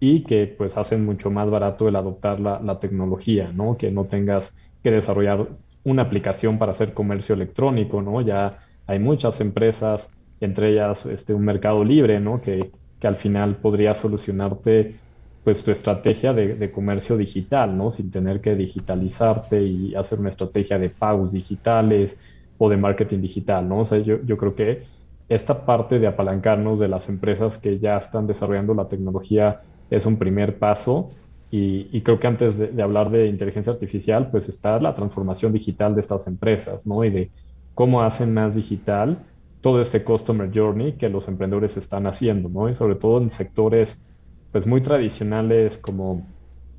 [0.00, 3.76] y que pues hacen mucho más barato el adoptar la, la tecnología, ¿no?
[3.76, 5.48] Que no tengas que desarrollar
[5.84, 8.20] una aplicación para hacer comercio electrónico, ¿no?
[8.20, 12.40] Ya hay muchas empresas, entre ellas este, un mercado libre, ¿no?
[12.40, 14.94] Que, que al final podría solucionarte
[15.44, 17.90] pues tu estrategia de, de, comercio digital, ¿no?
[17.90, 22.20] Sin tener que digitalizarte y hacer una estrategia de pagos digitales
[22.58, 23.80] o de marketing digital, ¿no?
[23.80, 24.82] O sea, yo, creo que
[25.28, 30.18] esta parte de apalancarnos de las empresas que ya están desarrollando la tecnología es un
[30.18, 31.10] primer paso
[31.50, 35.94] y, creo que antes de, de, hablar de inteligencia artificial, pues está la transformación digital
[35.94, 37.04] de estas empresas, ¿no?
[37.04, 37.30] Y de
[37.72, 39.18] cómo hacen más digital
[39.60, 42.68] todo este customer journey que los emprendedores están haciendo, ¿no?
[42.68, 44.04] Y sobre todo en sectores,
[44.52, 46.26] pues muy tradicionales como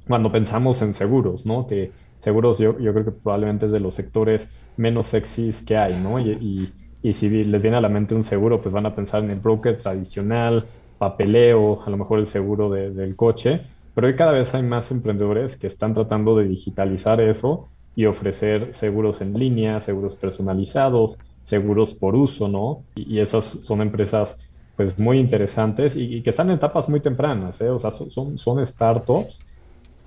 [0.08, 1.68] cuando pensamos en seguros, ¿no?
[1.68, 6.00] Que seguros yo, yo creo que probablemente es de los sectores menos sexys que hay,
[6.00, 6.20] ¿no?
[6.20, 9.24] Y, y, y si les viene a la mente un seguro, pues van a pensar
[9.24, 10.66] en el broker tradicional,
[10.98, 13.62] papeleo, a lo mejor el seguro de, del coche,
[13.96, 18.74] pero hoy cada vez hay más emprendedores que están tratando de digitalizar eso y ofrecer
[18.74, 22.84] seguros en línea, seguros personalizados, seguros por uso, ¿no?
[22.96, 24.40] Y, y esas son empresas
[24.76, 27.70] pues muy interesantes y, y, que están en etapas muy tempranas, ¿eh?
[27.70, 29.42] O sea, son, son startups,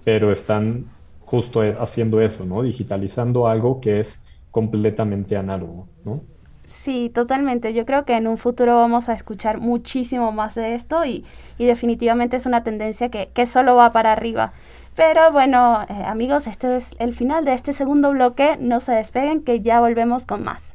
[0.05, 0.87] pero están
[1.33, 2.62] justo haciendo eso, ¿no?
[2.62, 4.20] Digitalizando algo que es
[4.51, 6.20] completamente análogo, ¿no?
[6.66, 7.72] Sí, totalmente.
[7.72, 11.24] Yo creo que en un futuro vamos a escuchar muchísimo más de esto y,
[11.57, 14.53] y definitivamente es una tendencia que, que, solo va para arriba.
[14.95, 18.59] Pero bueno, eh, amigos, este es el final de este segundo bloque.
[18.61, 20.74] No se despeguen que ya volvemos con más.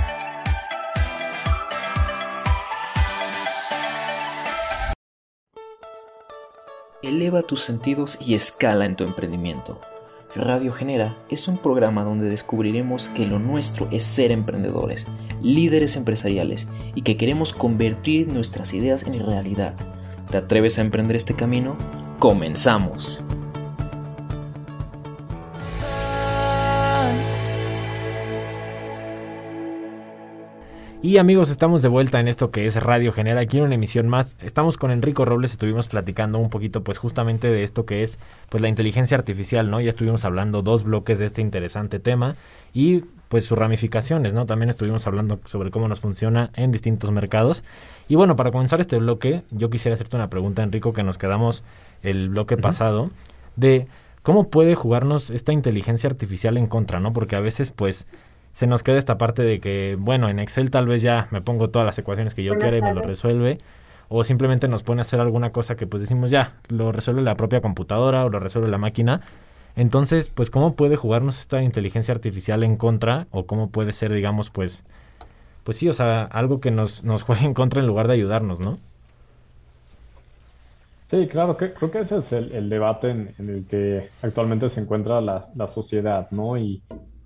[7.03, 9.79] Eleva tus sentidos y escala en tu emprendimiento.
[10.35, 15.07] Radio Genera es un programa donde descubriremos que lo nuestro es ser emprendedores,
[15.41, 19.73] líderes empresariales y que queremos convertir nuestras ideas en realidad.
[20.29, 21.75] ¿Te atreves a emprender este camino?
[22.19, 23.19] ¡Comenzamos!
[31.03, 34.07] Y amigos, estamos de vuelta en esto que es Radio Genera, aquí en una emisión
[34.07, 34.37] más.
[34.39, 38.61] Estamos con Enrico Robles, estuvimos platicando un poquito pues justamente de esto que es pues
[38.61, 39.81] la inteligencia artificial, ¿no?
[39.81, 42.35] Ya estuvimos hablando dos bloques de este interesante tema
[42.71, 44.45] y pues sus ramificaciones, ¿no?
[44.45, 47.63] También estuvimos hablando sobre cómo nos funciona en distintos mercados.
[48.07, 51.63] Y bueno, para comenzar este bloque, yo quisiera hacerte una pregunta, Enrico, que nos quedamos
[52.03, 52.61] el bloque uh -huh.
[52.61, 53.09] pasado,
[53.55, 53.87] de
[54.21, 57.11] cómo puede jugarnos esta inteligencia artificial en contra, ¿no?
[57.11, 58.05] Porque a veces pues
[58.51, 61.69] se nos queda esta parte de que, bueno, en Excel tal vez ya me pongo
[61.69, 63.59] todas las ecuaciones que yo quiera y me lo resuelve,
[64.09, 67.35] o simplemente nos pone a hacer alguna cosa que pues decimos ya, lo resuelve la
[67.35, 69.21] propia computadora o lo resuelve la máquina.
[69.77, 73.27] Entonces, pues, ¿cómo puede jugarnos esta inteligencia artificial en contra?
[73.31, 74.83] O cómo puede ser, digamos, pues,
[75.63, 78.59] pues sí, o sea, algo que nos, nos juegue en contra en lugar de ayudarnos,
[78.59, 78.77] ¿no?
[81.05, 84.69] Sí, claro, que, creo que ese es el, el debate en, en, el que actualmente
[84.69, 86.57] se encuentra la, la sociedad, ¿no?
[86.57, 86.81] Y,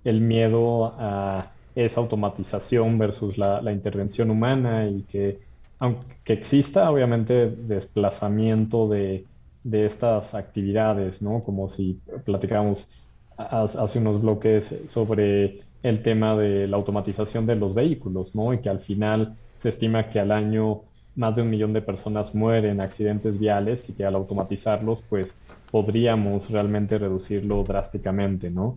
[0.06, 5.40] el miedo a esa automatización versus la, intervención humana y que
[5.78, 9.26] aunque exista obviamente desplazamiento de,
[9.62, 11.40] de estas actividades, ¿no?
[11.40, 12.88] Como si platicábamos
[13.36, 18.54] hace unos bloques sobre el tema de la automatización de los vehículos, ¿no?
[18.54, 20.82] Y que al final se estima que al año
[21.16, 25.36] más de un millón de personas mueren en accidentes viales y que al automatizarlos, pues
[25.70, 28.76] podríamos realmente reducirlo drásticamente, ¿no?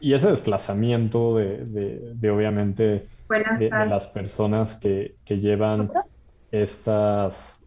[0.00, 5.90] Y ese desplazamiento de, de, de obviamente, de, de, las personas que, que llevan
[6.50, 7.62] estas,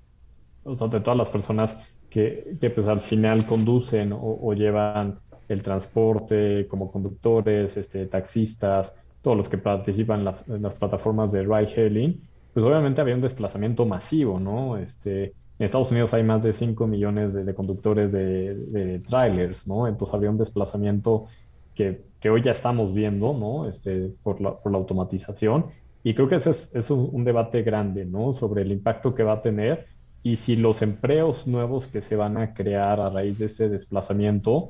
[0.64, 1.78] o sea, de todas las personas
[2.10, 8.96] que, que pues al final conducen o, o, llevan el transporte como conductores, este, taxistas,
[9.22, 12.22] todos los que participan en, la, en las plataformas de ride-hailing,
[12.54, 14.78] pues obviamente había un desplazamiento masivo, ¿no?
[14.78, 19.68] Este, en Estados Unidos hay más de 5 millones de, de conductores de, de, trailers,
[19.68, 19.88] ¿no?
[19.88, 21.26] Entonces había un desplazamiento
[21.74, 23.68] que, que, hoy ya estamos viendo, ¿no?
[23.68, 25.66] Este, por, la, por la automatización
[26.04, 28.34] Y creo que ese es, un, debate grande, ¿no?
[28.34, 29.88] Sobre el impacto que va a tener
[30.22, 34.70] y si los empleos nuevos que se van a crear a raíz de este desplazamiento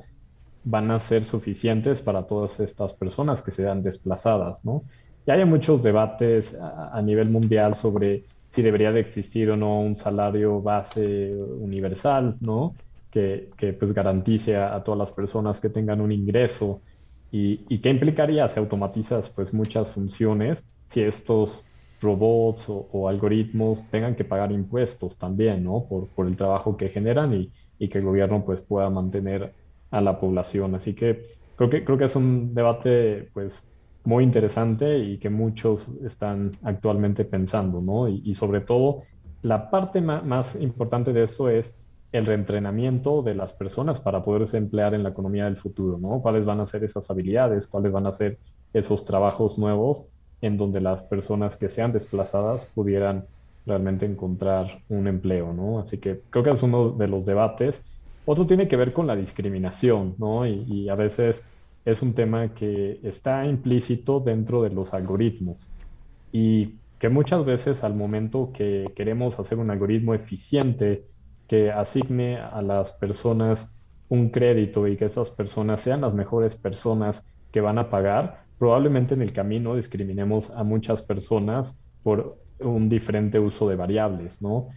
[0.64, 4.82] van a ser suficientes para todas estas personas que sean desplazadas, ¿no?
[5.26, 9.96] Y hay muchos debates a, nivel mundial sobre si debería de existir o no un
[9.96, 11.30] salario base
[11.60, 12.74] universal, ¿no?
[13.10, 16.82] Que, que pues garantice a, todas las personas que tengan un ingreso
[17.34, 21.64] y, y qué implicaría si automatizas pues muchas funciones, si estos
[22.00, 25.84] robots o, algoritmos tengan que pagar impuestos también, ¿no?
[25.88, 29.52] Por, por el trabajo que generan y, y, que el gobierno pues pueda mantener
[29.90, 30.76] a la población.
[30.76, 31.22] Así que
[31.56, 33.66] creo que, creo que es un debate pues
[34.04, 38.08] muy interesante y que muchos están actualmente pensando, ¿no?
[38.08, 39.02] Y, sobre todo,
[39.42, 41.74] la parte más, importante de eso es
[42.14, 46.22] el reentrenamiento de las personas para poderse emplear en la economía del futuro, ¿no?
[46.22, 47.66] ¿Cuáles van a ser esas habilidades?
[47.66, 48.38] ¿Cuáles van a ser
[48.72, 50.06] esos trabajos nuevos
[50.40, 53.24] en donde las personas que sean desplazadas pudieran
[53.66, 55.80] realmente encontrar un empleo, ¿no?
[55.80, 57.82] Así que creo que es uno de los debates.
[58.26, 60.46] Otro tiene que ver con la discriminación, ¿no?
[60.46, 61.42] Y, y a veces
[61.84, 65.68] es un tema que está implícito dentro de los algoritmos
[66.30, 71.06] y que muchas veces al momento que queremos hacer un algoritmo eficiente
[71.48, 73.76] que asigne a las personas
[74.08, 79.14] un crédito y que esas personas sean las mejores personas que van a pagar, probablemente
[79.14, 84.68] en el camino discriminemos a muchas personas por un diferente uso de variables, ¿no?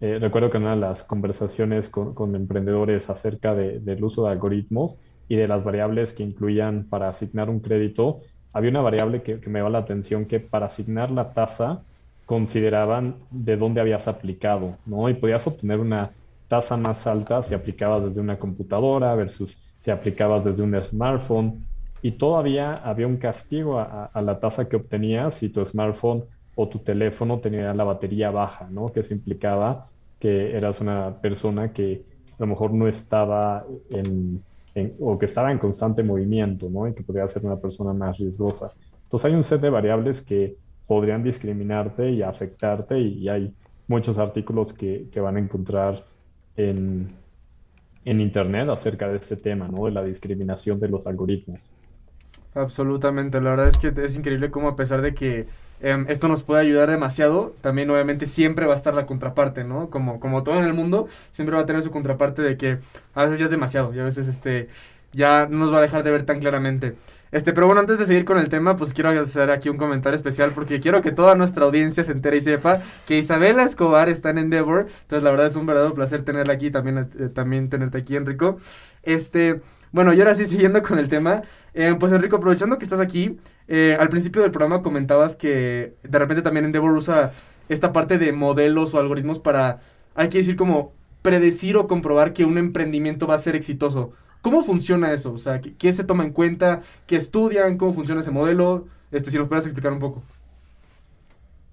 [0.00, 4.98] Eh, recuerdo que en una de las conversaciones con, emprendedores acerca del uso de algoritmos,
[5.28, 8.20] y de las variables que incluían para asignar un crédito,
[8.52, 11.82] había una variable que, me llama la atención que para asignar la tasa
[12.26, 15.08] consideraban de dónde habías aplicado, ¿no?
[15.08, 16.12] Y podías obtener una
[16.48, 21.64] tasa más alta si aplicabas desde una computadora versus si aplicabas desde un smartphone.
[22.02, 26.78] Y todavía había un castigo a, la tasa que obtenías si tu smartphone o tu
[26.78, 28.86] teléfono tenía la batería baja, ¿no?
[28.88, 29.86] Que eso implicaba
[30.20, 32.02] que eras una persona que
[32.32, 34.42] a lo mejor no estaba en,
[35.00, 36.86] o que estaba en constante movimiento, ¿no?
[36.86, 38.72] Y que podría ser una persona más riesgosa.
[39.04, 40.56] Entonces hay un set de variables que
[40.86, 43.54] podrían discriminarte y afectarte y, hay
[43.86, 46.04] muchos artículos que, que, van a encontrar
[46.56, 47.08] en,
[48.04, 49.86] en Internet acerca de este tema, ¿no?
[49.86, 51.72] De la discriminación de los algoritmos.
[52.54, 55.46] Absolutamente, la verdad es que es increíble cómo a pesar de que
[55.80, 59.90] em, esto nos puede ayudar demasiado, también obviamente siempre va a estar la contraparte, ¿no?
[59.90, 62.78] Como, como todo en el mundo, siempre va a tener su contraparte de que
[63.14, 64.68] a veces ya es demasiado y a veces este,
[65.12, 66.94] ya no nos va a dejar de ver tan claramente.
[67.34, 70.14] Este, pero bueno, antes de seguir con el tema, pues quiero hacer aquí un comentario
[70.14, 74.30] especial porque quiero que toda nuestra audiencia se entere y sepa que Isabela Escobar está
[74.30, 74.86] en Endeavor.
[75.02, 78.58] Entonces, la verdad es un verdadero placer tenerla aquí, también, eh, también tenerte aquí, Enrico.
[79.02, 81.42] Este, bueno, y ahora sí, siguiendo con el tema,
[81.74, 86.18] eh, pues Enrico, aprovechando que estás aquí, eh, al principio del programa comentabas que de
[86.20, 87.32] repente también Endeavor usa
[87.68, 89.80] esta parte de modelos o algoritmos para,
[90.14, 94.12] hay que decir como predecir o comprobar que un emprendimiento va a ser exitoso.
[94.44, 95.32] ¿Cómo funciona eso?
[95.32, 96.82] O sea, ¿qué, se toma en cuenta?
[97.06, 97.78] ¿Qué estudian?
[97.78, 98.84] ¿Cómo funciona ese modelo?
[99.10, 100.22] Este, si nos puedes explicar un poco.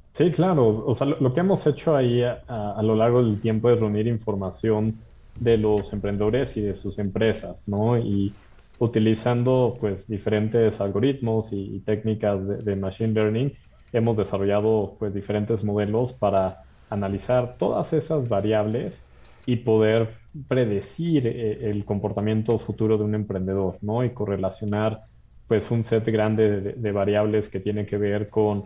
[0.10, 0.86] Sí, claro.
[0.88, 4.96] O sea, lo, que hemos hecho ahí a, lo largo del tiempo es reunir información
[5.38, 7.98] de los emprendedores y de sus empresas, ¿no?
[7.98, 8.34] Y
[8.80, 13.54] utilizando pues diferentes algoritmos y, técnicas de, machine learning,
[13.92, 19.04] hemos desarrollado pues diferentes modelos para analizar todas esas variables
[19.46, 24.04] y poder predecir eh, el comportamiento futuro de un emprendedor, ¿no?
[24.04, 25.02] Y correlacionar
[25.48, 28.64] pues un set grande de, variables que tiene que ver con,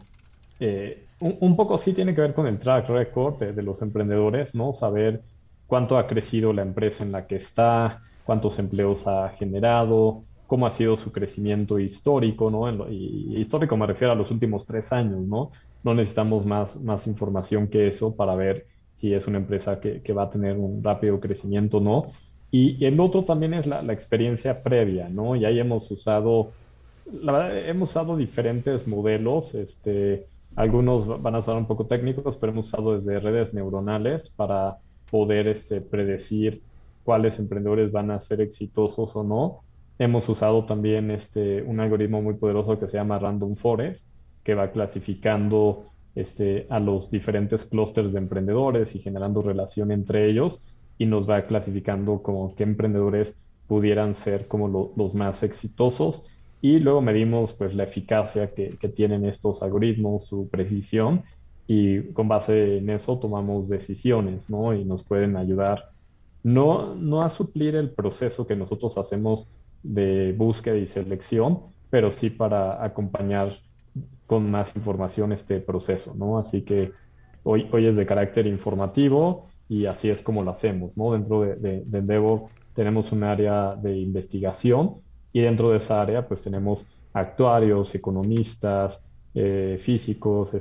[0.59, 4.71] eh, un, poco sí tiene que ver con el track record de, los emprendedores, ¿no?
[4.73, 5.21] Saber
[5.65, 10.69] cuánto ha crecido la empresa en la que está, cuántos empleos ha generado, cómo ha
[10.69, 12.69] sido su crecimiento histórico, ¿no?
[12.91, 15.49] y, histórico me refiero a los últimos tres años, ¿no?
[15.83, 20.23] No necesitamos más, más información que eso para ver si es una empresa que, va
[20.23, 22.07] a tener un rápido crecimiento o no.
[22.49, 25.35] Y, el otro también es la, experiencia previa, ¿no?
[25.35, 26.51] Y ahí hemos usado,
[27.11, 32.53] la verdad, hemos usado diferentes modelos, este, algunos van a ser un poco técnicos, pero
[32.53, 34.77] hemos usado desde redes neuronales para
[35.11, 36.61] poder este, predecir
[37.03, 39.59] cuáles emprendedores van a ser exitosos o no.
[39.99, 44.09] Hemos usado también este, un algoritmo muy poderoso que se llama Random Forest,
[44.43, 50.61] que va clasificando este, a los diferentes clústeres de emprendedores y generando relación entre ellos
[50.97, 53.35] y nos va clasificando como qué emprendedores
[53.67, 56.23] pudieran ser como los más exitosos
[56.61, 61.23] y luego medimos pues la eficacia que, que, tienen estos algoritmos, su precisión
[61.67, 64.73] y con base en eso tomamos decisiones, ¿no?
[64.73, 65.89] Y nos pueden ayudar
[66.43, 69.47] no, no a suplir el proceso que nosotros hacemos
[69.81, 71.59] de búsqueda y selección,
[71.89, 73.51] pero sí para acompañar
[74.27, 76.37] con más información este proceso, ¿no?
[76.37, 76.91] Así que
[77.43, 81.13] hoy, hoy es de carácter informativo y así es como lo hacemos, ¿no?
[81.13, 84.95] Dentro de, de, de Endeavor tenemos un área de investigación
[85.31, 89.05] y dentro de esa área pues tenemos actuarios, economistas,
[89.37, 90.51] eh, físicos,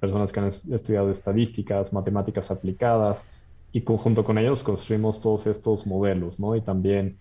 [0.00, 3.26] personas que han estudiado estadísticas, matemáticas aplicadas,
[3.72, 6.56] y junto con ellos construimos todos estos modelos, ¿no?
[6.56, 7.16] Y también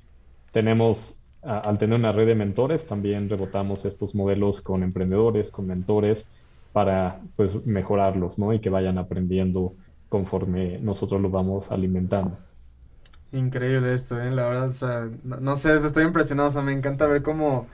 [0.51, 6.25] tenemos, al tener una red de mentores, también rebotamos estos modelos con emprendedores, con mentores,
[6.71, 8.53] para pues mejorarlos, ¿no?
[8.53, 9.73] Y que vayan aprendiendo
[10.09, 12.37] conforme nosotros los vamos alimentando.
[13.31, 14.31] Increíble esto, ¿eh?
[14.31, 17.67] La verdad, o sea, no, sé, estoy impresionado, o sea, me encanta ver cómo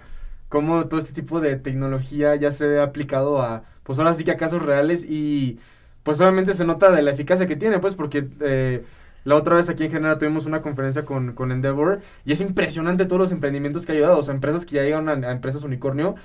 [0.49, 4.32] cómo todo este tipo de tecnología ya se ve aplicado a, pues ahora sí que
[4.32, 5.59] a casos reales y
[6.03, 8.84] pues obviamente se nota de la eficacia que tiene, pues porque eh,
[9.24, 13.05] la otra vez aquí en general tuvimos una conferencia con, con, Endeavor y es impresionante
[13.05, 16.15] todos los emprendimientos que ha ayudado, o sea, empresas que ya llegan a, empresas unicornio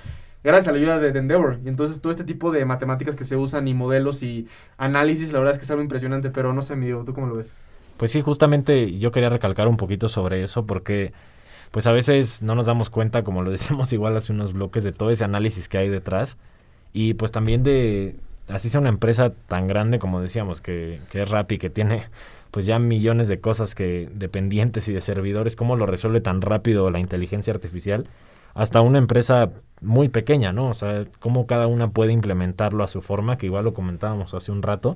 [0.43, 1.59] gracias a la ayuda de, Endeavor.
[1.65, 5.39] Y entonces todo este tipo de matemáticas que se usan y modelos y análisis, la
[5.39, 7.55] verdad es que es algo impresionante, pero no sé, mi ¿tú cómo lo ves?
[7.97, 11.13] Pues sí, justamente yo quería recalcar un poquito sobre eso porque
[11.71, 14.91] pues a veces no nos damos cuenta, como lo decíamos igual hace unos bloques, de
[14.91, 16.37] todo ese análisis que hay detrás.
[16.93, 18.15] Y pues también de,
[18.47, 22.03] así sea una empresa tan grande como decíamos, que, que es Rappi, que tiene
[22.55, 26.89] pues ya millones de cosas que dependientes y de servidores, cómo lo resuelve tan rápido
[26.89, 28.07] la inteligencia artificial,
[28.53, 29.51] hasta una empresa
[29.81, 30.69] muy pequeña, ¿no?
[30.69, 34.53] O sea, cómo cada una puede implementarlo a su forma, que igual lo comentábamos hace
[34.53, 34.95] un rato.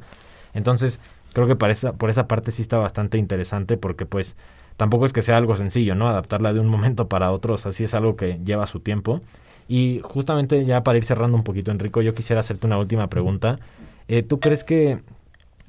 [0.53, 1.01] Entonces,
[1.34, 4.38] creo que por esa, por esa parte sí está bastante interesante porque pues
[4.78, 6.07] tampoco es que sea algo sencillo, ¿no?
[6.07, 9.20] Adaptarla de un momento para otro, así es algo que lleva su tiempo.
[9.68, 13.60] Y justamente ya para ir cerrando un poquito, Enrico, yo quisiera hacerte una última pregunta.
[14.07, 15.01] Eh, ¿Tú crees que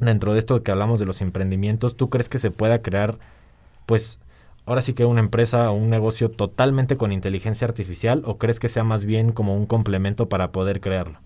[0.01, 3.19] dentro de esto que hablamos de los emprendimientos, tú crees que se pueda crear,
[3.87, 4.19] pues,
[4.67, 8.69] ahora sí que una empresa o un negocio totalmente con inteligencia artificial o crees que
[8.69, 11.19] sea más bien como un complemento para poder crearlo?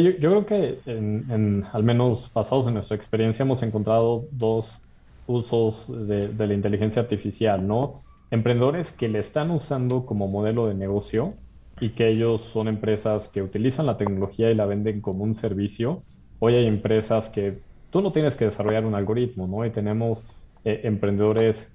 [0.00, 4.80] yo, creo que en, al menos basados en nuestra experiencia hemos encontrado dos
[5.26, 8.00] usos de, la inteligencia artificial, ¿no?
[8.30, 11.34] Emprendedores que le están usando como modelo de negocio
[11.80, 16.02] y que ellos son empresas que utilizan la tecnología y la venden como un servicio.
[16.44, 19.64] Hoy hay empresas que tú no tienes que desarrollar un algoritmo, ¿no?
[19.64, 20.24] Y tenemos
[20.64, 21.70] eh, emprendedores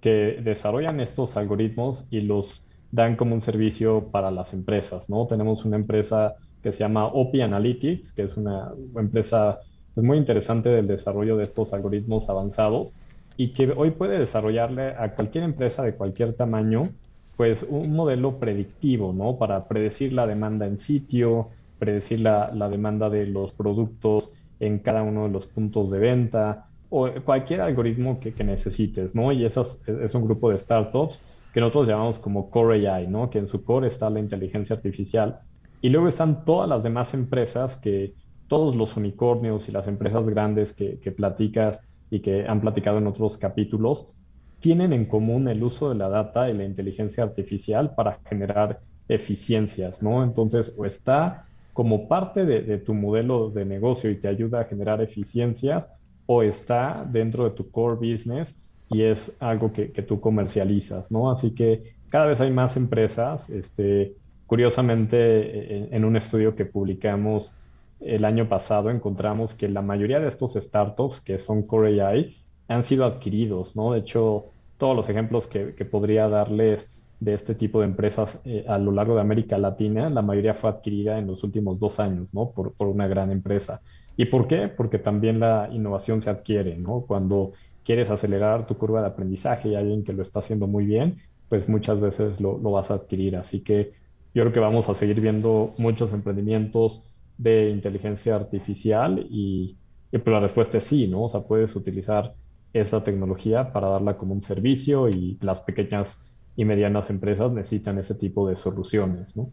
[0.00, 5.26] que desarrollan estos algoritmos y los dan como un servicio para las empresas, ¿no?
[5.26, 9.58] Tenemos una empresa que se llama OPI Analytics, que es una empresa
[9.92, 12.94] pues, muy interesante del desarrollo de estos algoritmos avanzados
[13.36, 16.88] y que hoy puede desarrollarle a cualquier empresa de cualquier tamaño
[17.36, 19.36] pues un modelo predictivo, ¿no?
[19.36, 21.50] Para predecir la demanda en sitio,
[21.80, 26.68] predecir la, la demanda de los productos en cada uno de los puntos de venta
[26.88, 29.32] o cualquier algoritmo que, que necesites, ¿no?
[29.32, 31.20] Y eso es, es, un grupo de startups
[31.52, 33.30] que nosotros llamamos como Core AI, ¿no?
[33.30, 35.40] Que en su core está la inteligencia artificial
[35.80, 38.14] y luego están todas las demás empresas que,
[38.50, 43.38] todos los unicornios y las empresas grandes que, platicas y que han platicado en otros
[43.38, 44.10] capítulos,
[44.58, 50.02] tienen en común el uso de la data y la inteligencia artificial para generar eficiencias,
[50.02, 50.24] ¿no?
[50.24, 55.00] Entonces, o está como parte de, tu modelo de negocio y te ayuda a generar
[55.00, 55.88] eficiencias,
[56.26, 58.54] o está dentro de tu core business
[58.88, 61.30] y es algo que, tú comercializas, ¿no?
[61.30, 64.14] Así que cada vez hay más empresas, este,
[64.50, 67.52] Curiosamente, en, un estudio que publicamos
[68.00, 72.82] el año pasado, encontramos que la mayoría de estos startups que son Core AI han
[72.82, 73.92] sido adquiridos, ¿no?
[73.92, 74.46] De hecho,
[74.76, 79.14] todos los ejemplos que, podría darles de este tipo de empresas eh, a lo largo
[79.14, 82.50] de América Latina, la mayoría fue adquirida en los últimos dos años, ¿no?
[82.50, 83.82] Por, por, una gran empresa.
[84.16, 84.68] ¿Y por qué?
[84.68, 87.02] Porque también la innovación se adquiere, ¿no?
[87.06, 87.52] Cuando
[87.84, 91.16] quieres acelerar tu curva de aprendizaje y alguien que lo está haciendo muy bien,
[91.48, 93.36] pues muchas veces lo, lo vas a adquirir.
[93.36, 93.92] Así que
[94.34, 97.02] yo creo que vamos a seguir viendo muchos emprendimientos
[97.36, 99.76] de inteligencia artificial y,
[100.12, 101.24] pues la respuesta es sí, ¿no?
[101.24, 102.34] O sea, puedes utilizar
[102.72, 106.29] esa tecnología para darla como un servicio y las pequeñas
[106.60, 109.48] y medianas empresas necesitan ese tipo de soluciones, ¿no?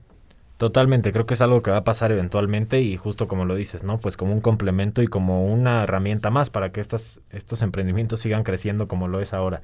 [0.58, 3.86] Totalmente, creo que es algo que va a pasar eventualmente y justo como lo dices,
[3.86, 3.98] ¿no?
[3.98, 8.44] Pues como un complemento y como una herramienta más para que estas, estos emprendimientos sigan
[8.44, 9.62] creciendo como lo es ahora.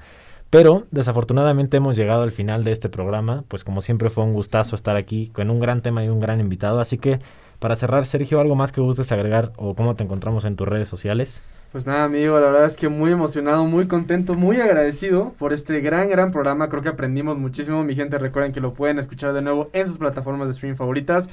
[0.50, 4.78] Pero desafortunadamente hemos llegado al final de este programa, pues como siempre fue un gustazo
[4.78, 7.20] estar aquí con un gran tema y un gran invitado, así que
[7.60, 10.88] para cerrar, Sergio, ¿algo más que gustes agregar o cómo te encontramos en tus redes
[10.88, 11.44] sociales?
[11.74, 15.82] Pues nada, amigo, la verdad es que muy emocionado, muy contento, muy agradecido por este
[15.82, 16.70] gran, gran programa.
[16.70, 17.84] Creo que aprendimos muchísimo.
[17.84, 21.30] Mi gente, recuerden que lo pueden escuchar de nuevo en sus plataformas de streaming favoritas.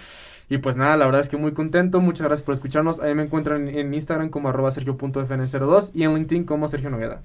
[0.48, 2.00] Y pues nada, la verdad es que muy contento.
[2.00, 3.00] Muchas gracias por escucharnos.
[3.00, 7.20] Ahí me encuentran en Instagram como arroba sergio.fn02 y en LinkedIn como Sergio Nogueda.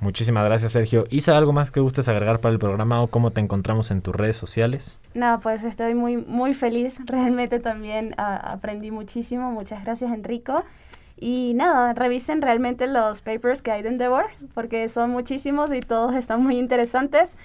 [0.00, 1.06] Muchísimas gracias, Sergio.
[1.08, 4.14] Isa, ¿algo más que gustes agregar para el programa o cómo te encontramos en tus
[4.14, 5.00] redes sociales?
[5.14, 6.98] No, pues estoy muy, muy feliz.
[7.06, 9.50] Realmente también uh, aprendí muchísimo.
[9.52, 10.64] Muchas gracias, Enrico.
[11.20, 16.14] Y nada, revisen realmente los papers que hay de Endeavor, porque son muchísimos y todos
[16.14, 17.36] están muy interesantes.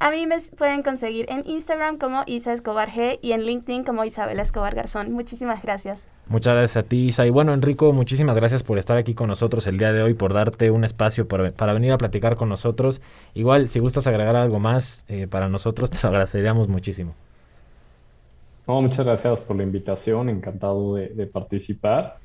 [0.00, 4.04] A mí me pueden conseguir en Instagram como Isa Escobar G y en LinkedIn como
[4.04, 5.10] Isabela Escobar Garzón.
[5.10, 6.06] Muchísimas gracias.
[6.28, 7.26] Muchas gracias a ti, Isa.
[7.26, 10.34] Y bueno, Enrico, muchísimas gracias por estar aquí con nosotros el día de hoy, por
[10.34, 13.00] darte un espacio para, para venir a platicar con nosotros.
[13.34, 17.14] Igual, si gustas agregar algo más eh, para nosotros, te lo agradeceríamos muchísimo.
[18.68, 22.18] No, muchas gracias por la invitación, encantado de, de participar.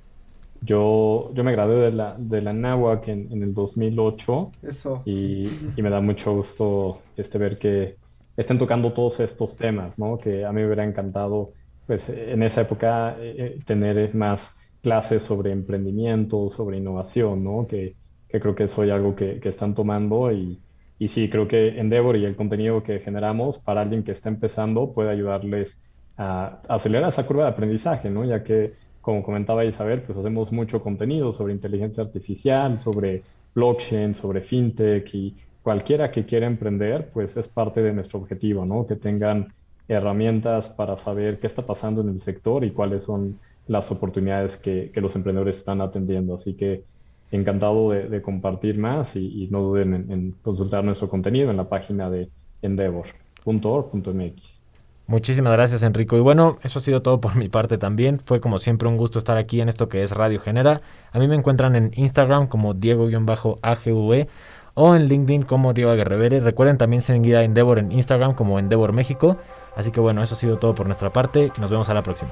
[0.66, 5.02] Yo, yo me gradué de la, de la NAWAC en, en el 2008 Eso.
[5.06, 7.98] y, y me da mucho gusto este, ver que
[8.38, 10.18] estén tocando todos estos temas, ¿no?
[10.18, 11.54] Que a mí me hubiera encantado,
[11.86, 17.68] pues, en esa época eh, tener más clases sobre emprendimiento, sobre innovación, ¿no?
[17.68, 17.98] Que,
[18.28, 20.64] que creo que es algo que, que están tomando y,
[20.98, 24.94] y sí, creo que Endeavor y el contenido que generamos para alguien que está empezando
[24.94, 25.78] puede ayudarles
[26.18, 28.24] a acelerar esa curva de aprendizaje, ¿no?
[28.26, 28.74] Ya que
[29.04, 33.22] como comentaba Isabel, pues hacemos mucho contenido sobre inteligencia artificial, sobre
[33.54, 38.88] blockchain, sobre fintech y cualquiera que quiera emprender, pues es parte de nuestro objetivo, ¿no?
[38.88, 39.54] Que tengan
[39.90, 43.38] herramientas para saber qué está pasando en el sector y cuáles son
[43.68, 46.36] las oportunidades que, que los emprendedores están atendiendo.
[46.36, 46.86] Así que
[47.30, 51.68] encantado de, compartir más y, y no duden en, en, consultar nuestro contenido en la
[51.68, 52.30] página de
[52.62, 54.63] endeavor.org.mx.
[55.06, 56.18] Muchísimas gracias Enrico.
[56.18, 58.20] Y bueno, eso ha sido todo por mi parte también.
[58.24, 60.82] Fue como siempre un gusto estar aquí en esto que es Radio Genera.
[61.12, 64.28] A mí me encuentran en Instagram como Diego-AGV
[64.76, 66.40] o en LinkedIn como Diego Aguerrevere.
[66.40, 69.38] Recuerden también seguir a Endeavor en Instagram como Endeavor México.
[69.76, 71.52] Así que bueno, eso ha sido todo por nuestra parte.
[71.60, 72.32] Nos vemos a la próxima.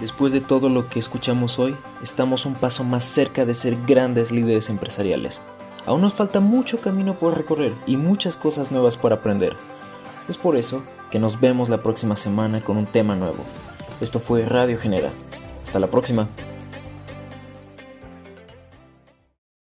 [0.00, 4.32] Después de todo lo que escuchamos hoy, estamos un paso más cerca de ser grandes
[4.32, 5.40] líderes empresariales.
[5.86, 9.56] Aún nos falta mucho camino por recorrer y muchas cosas nuevas por aprender.
[10.28, 13.44] Es por eso que nos vemos la próxima semana con un tema nuevo.
[14.00, 15.10] Esto fue Radio Genera.
[15.64, 16.28] Hasta la próxima.